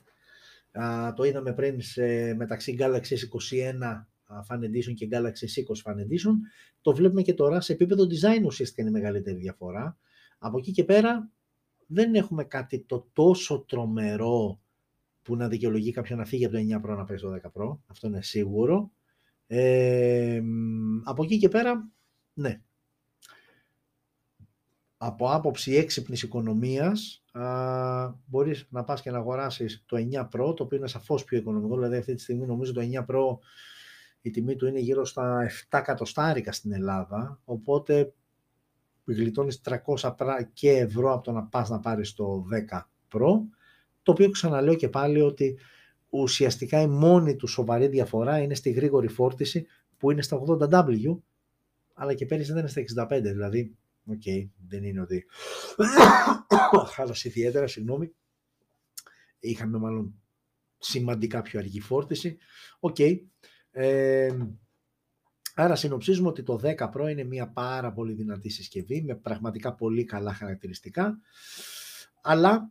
[0.73, 4.05] α, το είδαμε πριν σε, μεταξύ Galaxy S21
[4.49, 6.35] Fan Edition και Galaxy S20 Fan Edition,
[6.81, 9.99] το βλέπουμε και τώρα σε επίπεδο design ουσιαστικά είναι η μεγαλύτερη διαφορά.
[10.39, 11.31] Από εκεί και πέρα
[11.91, 14.61] δεν έχουμε κάτι το τόσο τρομερό
[15.23, 17.77] που να δικαιολογεί κάποιον να φύγει από το 9 Pro να πάει στο 10 Pro.
[17.87, 18.91] Αυτό είναι σίγουρο.
[19.47, 20.41] Ε,
[21.05, 21.89] από εκεί και πέρα,
[22.33, 22.61] ναι.
[24.97, 30.63] Από άποψη έξυπνης οικονομίας, α, μπορείς να πας και να αγοράσεις το 9 Pro, το
[30.63, 31.75] οποίο είναι σαφώς πιο οικονομικό.
[31.75, 33.39] Δηλαδή αυτή τη στιγμή νομίζω το 9 Pro
[34.21, 38.13] η τιμή του είναι γύρω στα 7 κατοστάρικα στην Ελλάδα, οπότε
[39.15, 39.61] γλιτώνεις
[40.01, 40.13] 300
[40.53, 42.81] και ευρώ από το να πας να πάρεις το 10
[43.13, 43.31] Pro,
[44.03, 45.59] το οποίο ξαναλέω και πάλι ότι
[46.09, 49.67] ουσιαστικά η μόνη του σοβαρή διαφορά είναι στη γρήγορη φόρτιση
[49.99, 51.19] που είναι στα 80W,
[51.95, 55.27] αλλά και πέρυσι δεν είναι στα 65, δηλαδή, OK, okay, δεν είναι ότι
[56.95, 58.13] χάλασε ιδιαίτερα, συγγνώμη,
[59.39, 60.15] είχαμε μάλλον
[60.79, 62.39] σημαντικά πιο αργή φόρτιση,
[62.81, 63.21] OK, okay.
[63.71, 64.37] ε,
[65.61, 70.05] Άρα συνοψίζουμε ότι το 10 Pro είναι μια πάρα πολύ δυνατή συσκευή με πραγματικά πολύ
[70.05, 71.19] καλά χαρακτηριστικά
[72.23, 72.71] αλλά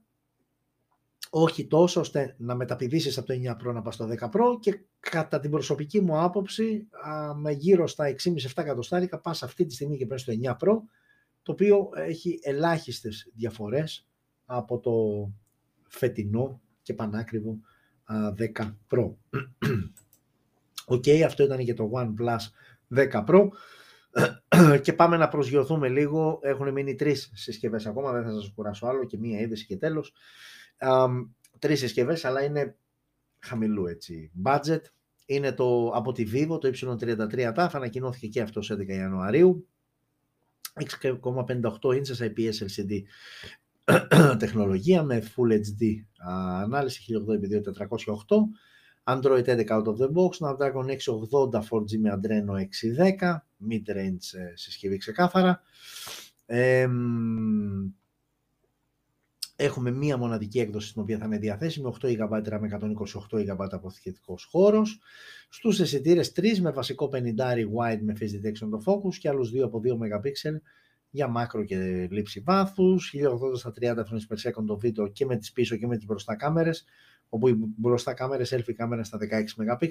[1.29, 4.79] όχι τόσο ώστε να μεταπηδήσεις από το 9 Pro να πας στο 10 Pro και
[4.99, 6.87] κατά την προσωπική μου άποψη
[7.35, 10.77] με γύρω στα 6,5-7 εκατοστάρικα πας αυτή τη στιγμή και πας στο 9 Pro
[11.41, 14.07] το οποίο έχει ελάχιστες διαφορές
[14.45, 14.93] από το
[15.87, 17.59] φετινό και πανάκριβο
[18.55, 19.13] 10 Pro.
[20.89, 22.39] OK, okay, αυτό ήταν και το OnePlus
[22.95, 23.47] 10 Pro
[24.83, 26.39] και πάμε να προσγειωθούμε λίγο.
[26.41, 30.13] Έχουν μείνει τρεις συσκευές ακόμα, δεν θα σας κουράσω άλλο και μία είδηση και τέλος.
[31.59, 32.75] τρεις συσκευές, αλλά είναι
[33.39, 34.81] χαμηλού έτσι budget.
[35.25, 39.67] Είναι το, από τη Vivo, το Y33TAF, ανακοινώθηκε και αυτός 11 Ιανουαρίου.
[41.01, 43.01] 6,58 inches IPS LCD
[44.39, 46.05] τεχνολογία με Full HD
[46.63, 48.37] ανάλυση 1080x2408
[49.07, 54.97] Android 11 out of the box, Snapdragon 680 4G με Adreno 610, mid-range ε, συσκευή
[54.97, 55.61] ξεκάθαρα.
[59.55, 62.77] έχουμε μία μοναδική έκδοση στην οποία θα είναι διαθέσιμη, 8 GB RAM με
[63.31, 64.99] 128 GB αποθηκευτικός χώρος.
[65.49, 67.17] Στους αισθητήρες 3 με βασικό 50
[67.77, 70.59] wide με face detection το focus και άλλους 2 από 2 MP
[71.09, 75.37] για μάκρο και λήψη βάθους, 1080 στα 30 frames per second το βίντεο και με
[75.37, 76.85] τις πίσω και με τις μπροστά κάμερες,
[77.29, 79.87] όπου η μπροστά κάμερα, selfie κάμερα στα 16 MP.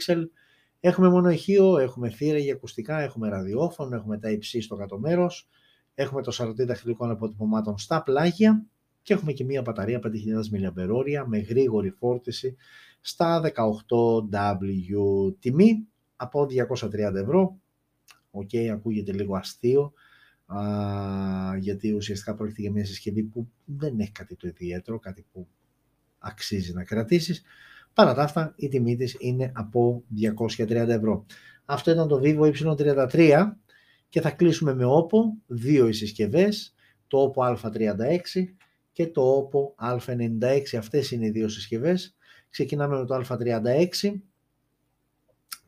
[0.81, 5.49] Έχουμε μόνο ηχείο, έχουμε θύρα για ακουστικά, έχουμε ραδιόφωνο, έχουμε τα υψί στο κάτω μέρος,
[5.95, 8.65] έχουμε το σαρωτή δαχτυλικών αποτυπωμάτων στα πλάγια
[9.03, 10.11] και έχουμε και μία μπαταρία 5.000
[10.53, 12.57] mAh με γρήγορη φόρτιση
[13.01, 15.35] στα 18W.
[15.39, 17.61] Τιμή από 230 ευρώ.
[18.31, 19.93] OK, okay, ακούγεται λίγο αστείο,
[20.47, 20.61] α,
[21.59, 25.49] γιατί ουσιαστικά πρόκειται για μια συσκευή που δεν έχει κάτι το ιδιαίτερο, κάτι που
[26.27, 27.43] αξίζει να κρατήσεις.
[27.93, 30.05] Παρά τα αυτά, η τιμή της είναι από
[30.57, 31.27] 230 ευρώ.
[31.65, 33.53] Αυτό ήταν το Vivo Y33
[34.09, 36.75] και θα κλείσουμε με OPPO, δύο οι συσκευές,
[37.07, 38.19] το OPPO A36
[38.93, 40.77] και το OPPO A96.
[40.79, 42.17] Αυτές είναι οι δύο συσκευές.
[42.51, 44.21] Ξεκινάμε με το A36,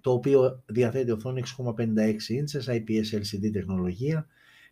[0.00, 4.26] το οποίο διαθέτει οθόνη 6,56 inches, IPS LCD τεχνολογία,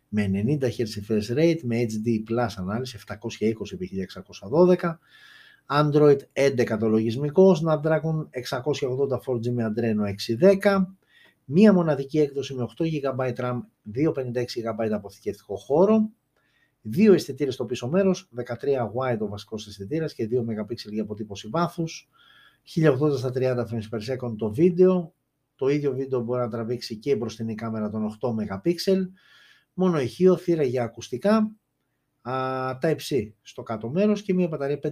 [0.07, 4.97] με 90 Hz refresh rate, με HD Plus ανάλυση 720x1612,
[5.69, 10.13] Android 11 το λογισμικό, Snapdragon 680 4G με Adreno
[10.63, 10.85] 610,
[11.45, 13.59] μία μοναδική έκδοση με 8 GB RAM,
[13.95, 16.09] 256 GB αποθηκευτικό χώρο,
[16.81, 18.45] δύο αισθητήρες στο πίσω μέρος, 13
[18.93, 22.09] wide ο βασικός αισθητήρας και 2 MP για αποτύπωση βάθους,
[22.63, 25.13] 1080 στα 30 frames per second το βίντεο,
[25.55, 28.75] το ίδιο βίντεο μπορεί να τραβήξει και η μπροστινή κάμερα των 8 MP,
[29.73, 31.51] μόνο ηχείο, θύρα για ακουστικά, τα
[32.81, 34.89] Type-C στο κάτω μέρος και μια μπαταρία 5.000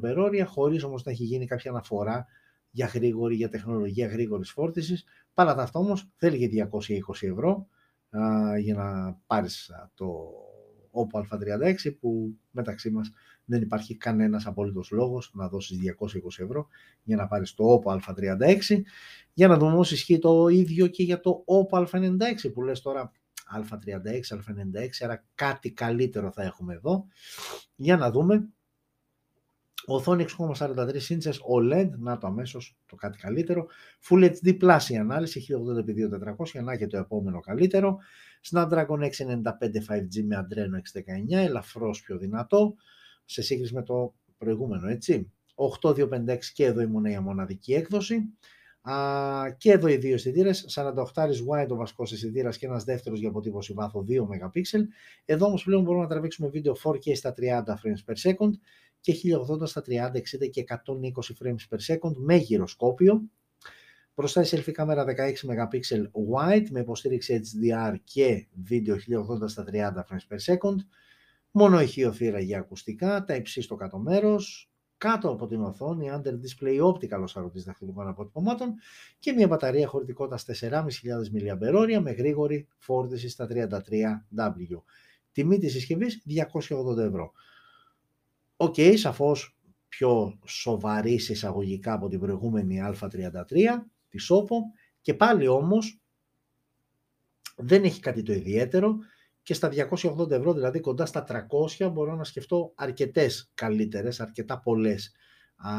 [0.00, 2.26] mAh χωρίς όμως να έχει γίνει κάποια αναφορά
[2.70, 5.04] για γρήγορη, για τεχνολογία γρήγορης φόρτισης.
[5.34, 7.66] Παρά τα αυτό όμως θέλει και 220 ευρώ
[8.10, 10.32] α, για να πάρεις το
[10.92, 13.12] Oppo A36 που μεταξύ μας
[13.44, 16.66] δεν υπάρχει κανένας απολύτως λόγος να δώσεις 220 ευρώ
[17.02, 18.80] για να πάρεις το Oppo A36
[19.32, 23.12] για να δούμε όμως ισχύει το ίδιο και για το Oppo A96 που λες τώρα
[23.56, 27.06] Α36, Α96, άρα κάτι καλύτερο θα έχουμε εδώ.
[27.76, 28.48] Για να δούμε.
[29.86, 30.76] Οθόνη 6,43
[31.08, 33.66] inches OLED, να το αμέσως το κάτι καλύτερο.
[34.08, 37.98] Full HD Plus η ανάλυση, 1080x2400, να και το επόμενο καλύτερο.
[38.50, 39.42] Snapdragon 695
[39.88, 41.00] 5G με Adreno
[41.32, 42.74] 619, ελαφρώς πιο δυνατό,
[43.24, 45.32] σε σύγκριση με το προηγούμενο, έτσι.
[45.54, 48.22] 8256 και εδώ ήμουν η μοναδική έκδοση.
[48.82, 53.28] Α, και εδώ οι δύο αισθητήρε, 48 wide ο βασικό αισθητήρα και ένας δεύτερος για
[53.28, 54.60] αποτύπωση βάθο 2 MP.
[55.24, 58.50] Εδώ όμως πλέον μπορούμε να τραβήξουμε βίντεο 4K στα 30 frames per second
[59.00, 59.12] και
[59.60, 60.74] 1080 στα 30, 60 και 120
[61.42, 63.22] frames per second με γυροσκόπιο.
[64.14, 65.08] Μπροστά η selfie κάμερα 16
[65.48, 66.02] MP
[66.34, 70.76] wide με υποστήριξη HDR και βίντεο 1080 στα 30 frames per second.
[71.50, 74.69] Μόνο ηχείο θύρα για ακουστικά, τα υψί στο κάτω μέρος,
[75.00, 78.74] κάτω από την οθόνη Under Display Optical ως αρωτής δαχτυλικών αποτυπωμάτων
[79.18, 80.80] και μια μπαταρία χωρητικότητας 4.500
[81.34, 84.82] mAh με γρήγορη φόρτιση στα 33W.
[85.32, 87.32] Τιμή της συσκευής 280 ευρώ.
[88.56, 93.30] OK, okay, σαφώς πιο σοβαρή εισαγωγικά από την προηγούμενη Α33
[94.08, 94.56] τη Oppo
[95.00, 96.00] και πάλι όμως
[97.56, 98.98] δεν έχει κάτι το ιδιαίτερο
[99.50, 101.24] και στα 280 ευρώ, δηλαδή κοντά στα
[101.78, 105.12] 300, μπορώ να σκεφτώ αρκετές καλύτερες, αρκετά πολλές
[105.56, 105.74] α,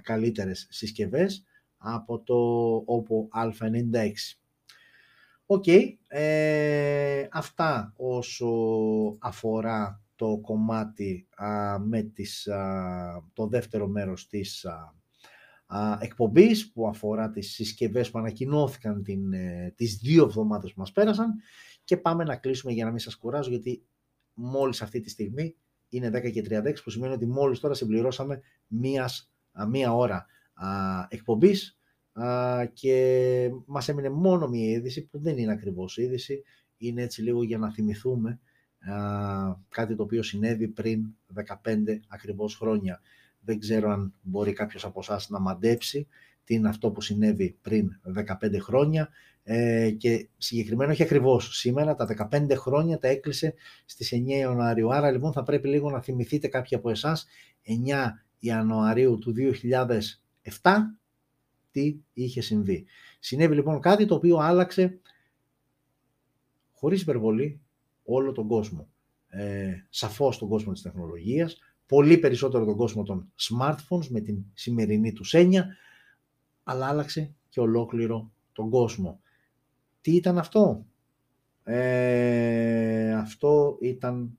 [0.00, 1.44] καλύτερες συσκευές
[1.76, 2.34] από το
[2.78, 4.10] Oppo A96.
[5.46, 5.64] OK,
[6.08, 8.48] ε, αυτά όσο
[9.18, 11.28] αφορά το κομμάτι
[11.78, 12.48] με τις,
[13.32, 19.96] το δεύτερο μέρος της α, εκπομπής που αφορά τις συσκευές που ανακοινώθηκαν την, ε, τις
[19.96, 21.34] δύο εβδομάδες που μας πέρασαν
[21.86, 23.84] και πάμε να κλείσουμε για να μην σας κουράζω γιατί
[24.34, 25.56] μόλις αυτή τη στιγμή
[25.88, 29.32] είναι 10 και 36 που σημαίνει ότι μόλις τώρα συμπληρώσαμε μίας,
[29.68, 30.68] μία ώρα α,
[31.08, 31.78] εκπομπής
[32.12, 36.42] α, και μας έμεινε μόνο μία είδηση που δεν είναι ακριβώς είδηση,
[36.76, 38.40] είναι έτσι λίγο για να θυμηθούμε
[38.78, 38.94] α,
[39.68, 41.44] κάτι το οποίο συνέβη πριν 15
[42.08, 43.00] ακριβώς χρόνια.
[43.40, 46.06] Δεν ξέρω αν μπορεί κάποιος από εσάς να μαντέψει
[46.44, 49.08] τι είναι αυτό που συνέβη πριν 15 χρόνια
[49.48, 54.94] ε, και συγκεκριμένα όχι ακριβώς σήμερα, τα 15 χρόνια τα έκλεισε στις 9 Ιανουαρίου.
[54.94, 57.26] Άρα λοιπόν θα πρέπει λίγο να θυμηθείτε κάποιοι από εσάς
[57.66, 57.72] 9
[58.38, 59.34] Ιανουαρίου του
[60.62, 60.70] 2007
[61.70, 62.86] τι είχε συμβεί.
[63.18, 65.00] Συνέβη λοιπόν κάτι το οποίο άλλαξε
[66.72, 67.60] χωρίς υπερβολή
[68.04, 68.88] όλο τον κόσμο.
[69.28, 75.12] Ε, σαφώς τον κόσμο της τεχνολογίας, πολύ περισσότερο τον κόσμο των smartphones με την σημερινή
[75.12, 75.76] τους έννοια,
[76.62, 79.20] αλλά άλλαξε και ολόκληρο τον κόσμο.
[80.06, 80.86] Τι ήταν αυτό;
[81.62, 84.38] Ε, αυτό ήταν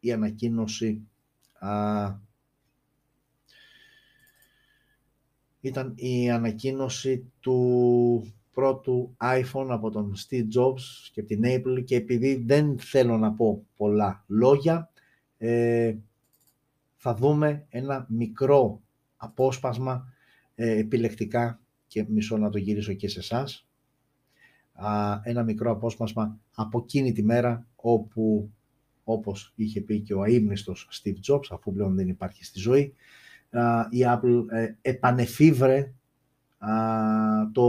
[0.00, 1.08] η ανακοίνωση
[1.58, 2.18] α,
[5.60, 10.80] ήταν η ανακοίνωση του πρώτου iPhone από τον Steve Jobs
[11.12, 14.90] και την Apple και επειδή δεν θέλω να πω πολλά λόγια
[15.38, 15.96] ε,
[16.94, 18.82] θα δούμε ένα μικρό
[19.16, 20.12] απόσπασμα
[20.54, 23.64] ε, επιλεκτικά και μισό να το γυρίσω και σε εσάς.
[25.22, 28.50] Ένα μικρό απόσπασμα από εκείνη τη μέρα όπου
[29.04, 32.94] όπως είχε πει και ο αείμνηστος Steve Jobs, αφού πλέον δεν υπάρχει στη ζωή,
[33.90, 35.92] η Apple ε, επανεφίβρε
[37.52, 37.68] το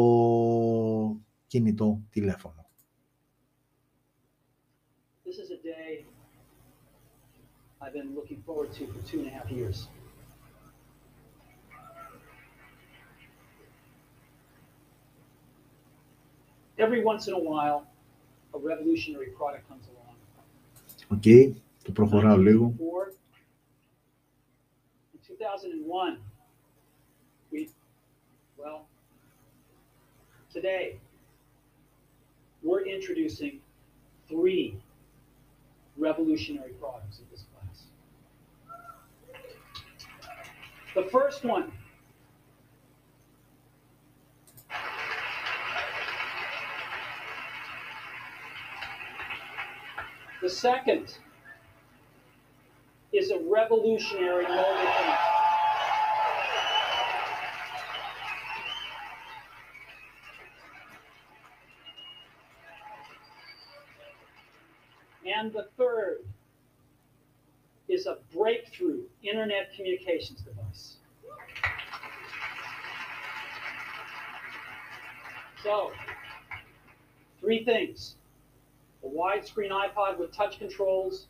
[1.48, 2.66] κινητό τηλέφωνο.
[5.26, 6.06] This is a day
[7.82, 9.88] I've been looking forward to for two and a half years.
[16.82, 17.86] every once in a while,
[18.54, 20.16] a revolutionary product comes along.
[21.12, 22.74] Ok, tu procurado luego.
[25.14, 26.18] In 2001,
[27.52, 27.70] we,
[28.58, 28.88] well,
[30.52, 31.00] today,
[32.64, 33.62] we're introducing
[34.28, 34.76] three
[35.98, 37.86] revolutionary products in this class.
[40.96, 41.72] The first one
[50.42, 51.20] The second
[53.14, 55.14] is a revolutionary phone.
[65.28, 66.26] And the third
[67.88, 70.96] is a breakthrough internet communications device.
[75.62, 75.92] So,
[77.40, 78.16] three things
[79.05, 81.27] a widescreen iPod with touch controls,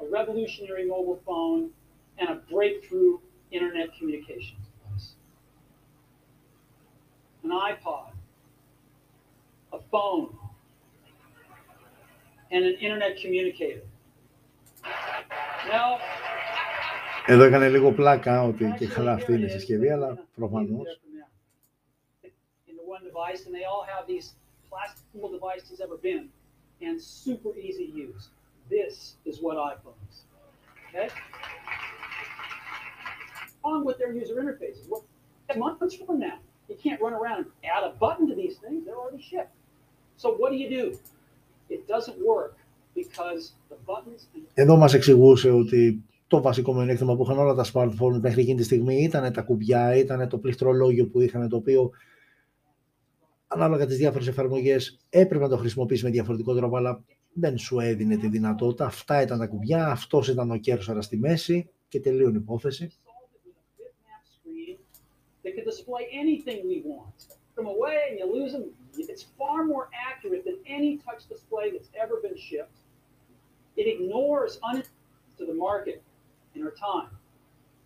[0.00, 1.70] a revolutionary mobile phone,
[2.18, 3.18] and a breakthrough
[3.50, 5.14] internet communications device.
[7.44, 8.10] An iPod,
[9.72, 10.36] a phone,
[12.50, 13.82] and an internet communicator.
[15.68, 15.98] Now,
[17.30, 21.00] Εδώ έκανε λίγο πλάκα ότι και καλά αυτή είναι η συσκευή, αλλά προφανώς.
[22.66, 24.34] In the one device, and they all have these
[24.70, 26.24] plastic cool devices ever been.
[26.80, 28.28] and super easy to use.
[28.70, 30.14] This is what iPhones.
[30.88, 31.08] Okay?
[33.64, 34.88] On with their user interfaces.
[34.88, 35.02] What
[35.56, 36.38] months from now?
[36.68, 39.54] You can't run around and add a button to these things, they're already shipped.
[40.16, 40.84] So what do you do?
[41.74, 42.56] It doesn't work
[42.94, 48.18] because the buttons Εδώ μας εξηγούσε ότι το βασικό μειονέκτημα που είχαν όλα τα smartphone
[48.20, 51.90] μέχρι εκείνη τη στιγμή ήταν τα κουμπιά, ήταν το πληκτρολόγιο που είχαν, το οποίο
[53.53, 58.17] Ανάλογα τις διάφορες εφαρμογές έπρεπε να το χρησιμοποιήσει με διαφορετικό τρόπο αλλά δεν σου έδινε
[58.17, 58.85] τη δυνατότητα.
[58.85, 62.91] Αυτά ήταν τα κουμπιά, αυτός ήταν ο κέρδο στη μέση και τελείω υπόθεση.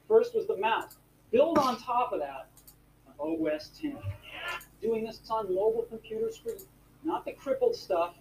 [0.07, 0.57] First was the.
[1.33, 2.43] Build on top of that
[3.19, 3.97] OS 10
[4.87, 6.61] doing this on mobile computer screen,
[7.11, 8.13] not the crippled stuff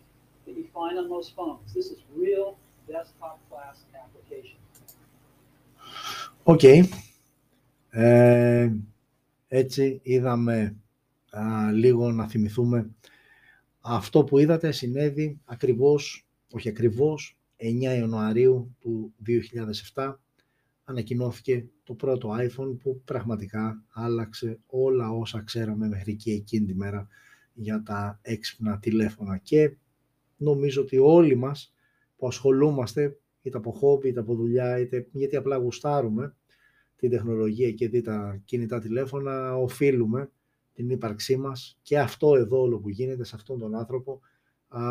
[0.45, 1.67] that you find on most phones.
[1.79, 2.49] This is real
[2.93, 4.59] desktop class application.
[6.43, 6.61] Οκ.
[6.63, 6.85] Okay.
[7.91, 8.71] Ε,
[9.49, 10.77] έτσι είδαμε
[11.31, 12.91] α, λίγο να θυμηθούμε
[13.81, 19.15] αυτό που είδατε συνέβη ακριβώς, όχι ακριβώς, 9 Ιανουαρίου του
[19.97, 20.19] 2007
[20.89, 27.09] ανακοινώθηκε το πρώτο iPhone που πραγματικά άλλαξε όλα όσα ξέραμε μέχρι και εκείνη τη μέρα
[27.53, 29.77] για τα έξυπνα τηλέφωνα και
[30.37, 31.75] νομίζω ότι όλοι μας
[32.17, 36.37] που ασχολούμαστε είτε από χόμπι, είτε από δουλειά, είτε γιατί απλά γουστάρουμε
[36.97, 40.31] την τεχνολογία και δει τα κινητά τηλέφωνα, οφείλουμε
[40.73, 44.21] την ύπαρξή μας και αυτό εδώ όλο που γίνεται σε αυτόν τον άνθρωπο
[44.69, 44.83] α,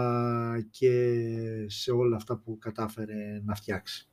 [0.70, 1.16] και
[1.68, 4.10] σε όλα αυτά που κατάφερε να φτιάξει.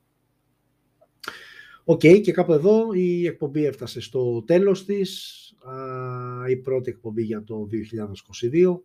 [1.85, 5.39] OK, okay, και κάπου εδώ η εκπομπή έφτασε στο τέλος της,
[6.49, 7.67] η πρώτη εκπομπή για το
[8.51, 8.79] 2022.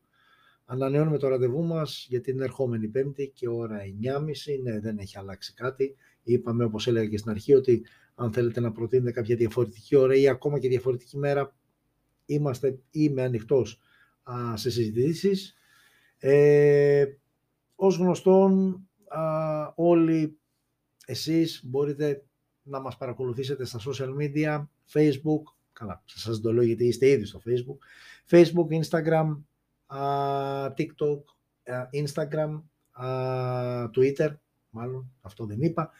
[0.64, 4.62] Ανανεώνουμε το ραντεβού μας για την ερχόμενη πέμπτη και ώρα 9.30.
[4.62, 5.96] Ναι, δεν έχει αλλάξει κάτι.
[6.22, 7.84] Είπαμε, όπως έλεγα και στην αρχή, ότι
[8.14, 11.56] αν θέλετε να προτείνετε κάποια διαφορετική ώρα ή ακόμα και διαφορετική μέρα,
[12.26, 13.80] είμαστε, είμαι ανοιχτός
[14.54, 15.54] σε συζητήσεις.
[16.18, 17.04] Ε,
[17.74, 20.38] ως γνωστόν, α, όλοι
[21.06, 22.27] εσείς μπορείτε
[22.68, 25.42] να μας παρακολουθήσετε στα social media, Facebook,
[25.72, 27.78] καλά, σας το λέω γιατί είστε ήδη στο Facebook,
[28.30, 29.36] Facebook, Instagram,
[30.76, 31.20] TikTok,
[31.92, 32.62] Instagram,
[33.96, 34.34] Twitter,
[34.70, 35.90] μάλλον αυτό δεν είπα.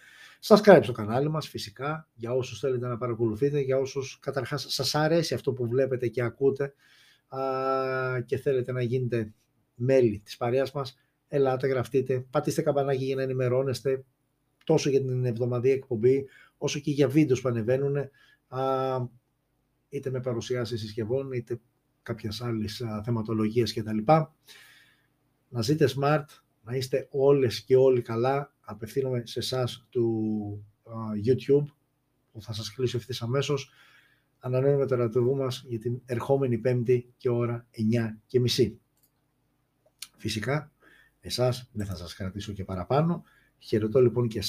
[0.42, 5.34] Subscribe στο κανάλι μας φυσικά, για όσους θέλετε να παρακολουθείτε, για όσους καταρχάς σας αρέσει
[5.34, 6.74] αυτό που βλέπετε και ακούτε
[8.26, 9.32] και θέλετε να γίνετε
[9.74, 10.98] μέλη της παρέας μας,
[11.28, 14.04] ελάτε, γραφτείτε, πατήστε καμπανάκι για να ενημερώνεστε
[14.64, 16.28] τόσο για την εβδομαδία εκπομπή,
[16.58, 17.96] όσο και για βίντεος που ανεβαίνουν,
[19.88, 21.60] είτε με παρουσιάσεις συσκευών, είτε
[22.02, 23.98] κάποιες άλλες θεματολογίες κτλ.
[25.48, 26.24] Να ζείτε smart,
[26.62, 28.54] Να είστε όλες και όλοι καλά.
[28.60, 30.66] Απευθύνομαι σε εσάς του
[31.26, 31.64] YouTube
[32.32, 33.70] που θα σας κλείσω ευθύς αμέσως.
[34.38, 38.80] Ανανέουμε το ραντεβού μας για την ερχόμενη Πέμπτη και ώρα 9 και μισή.
[40.16, 40.72] Φυσικά,
[41.20, 43.24] εσάς δεν θα σας κρατήσω και παραπάνω.
[43.58, 44.40] Χαιρετώ λοιπόν και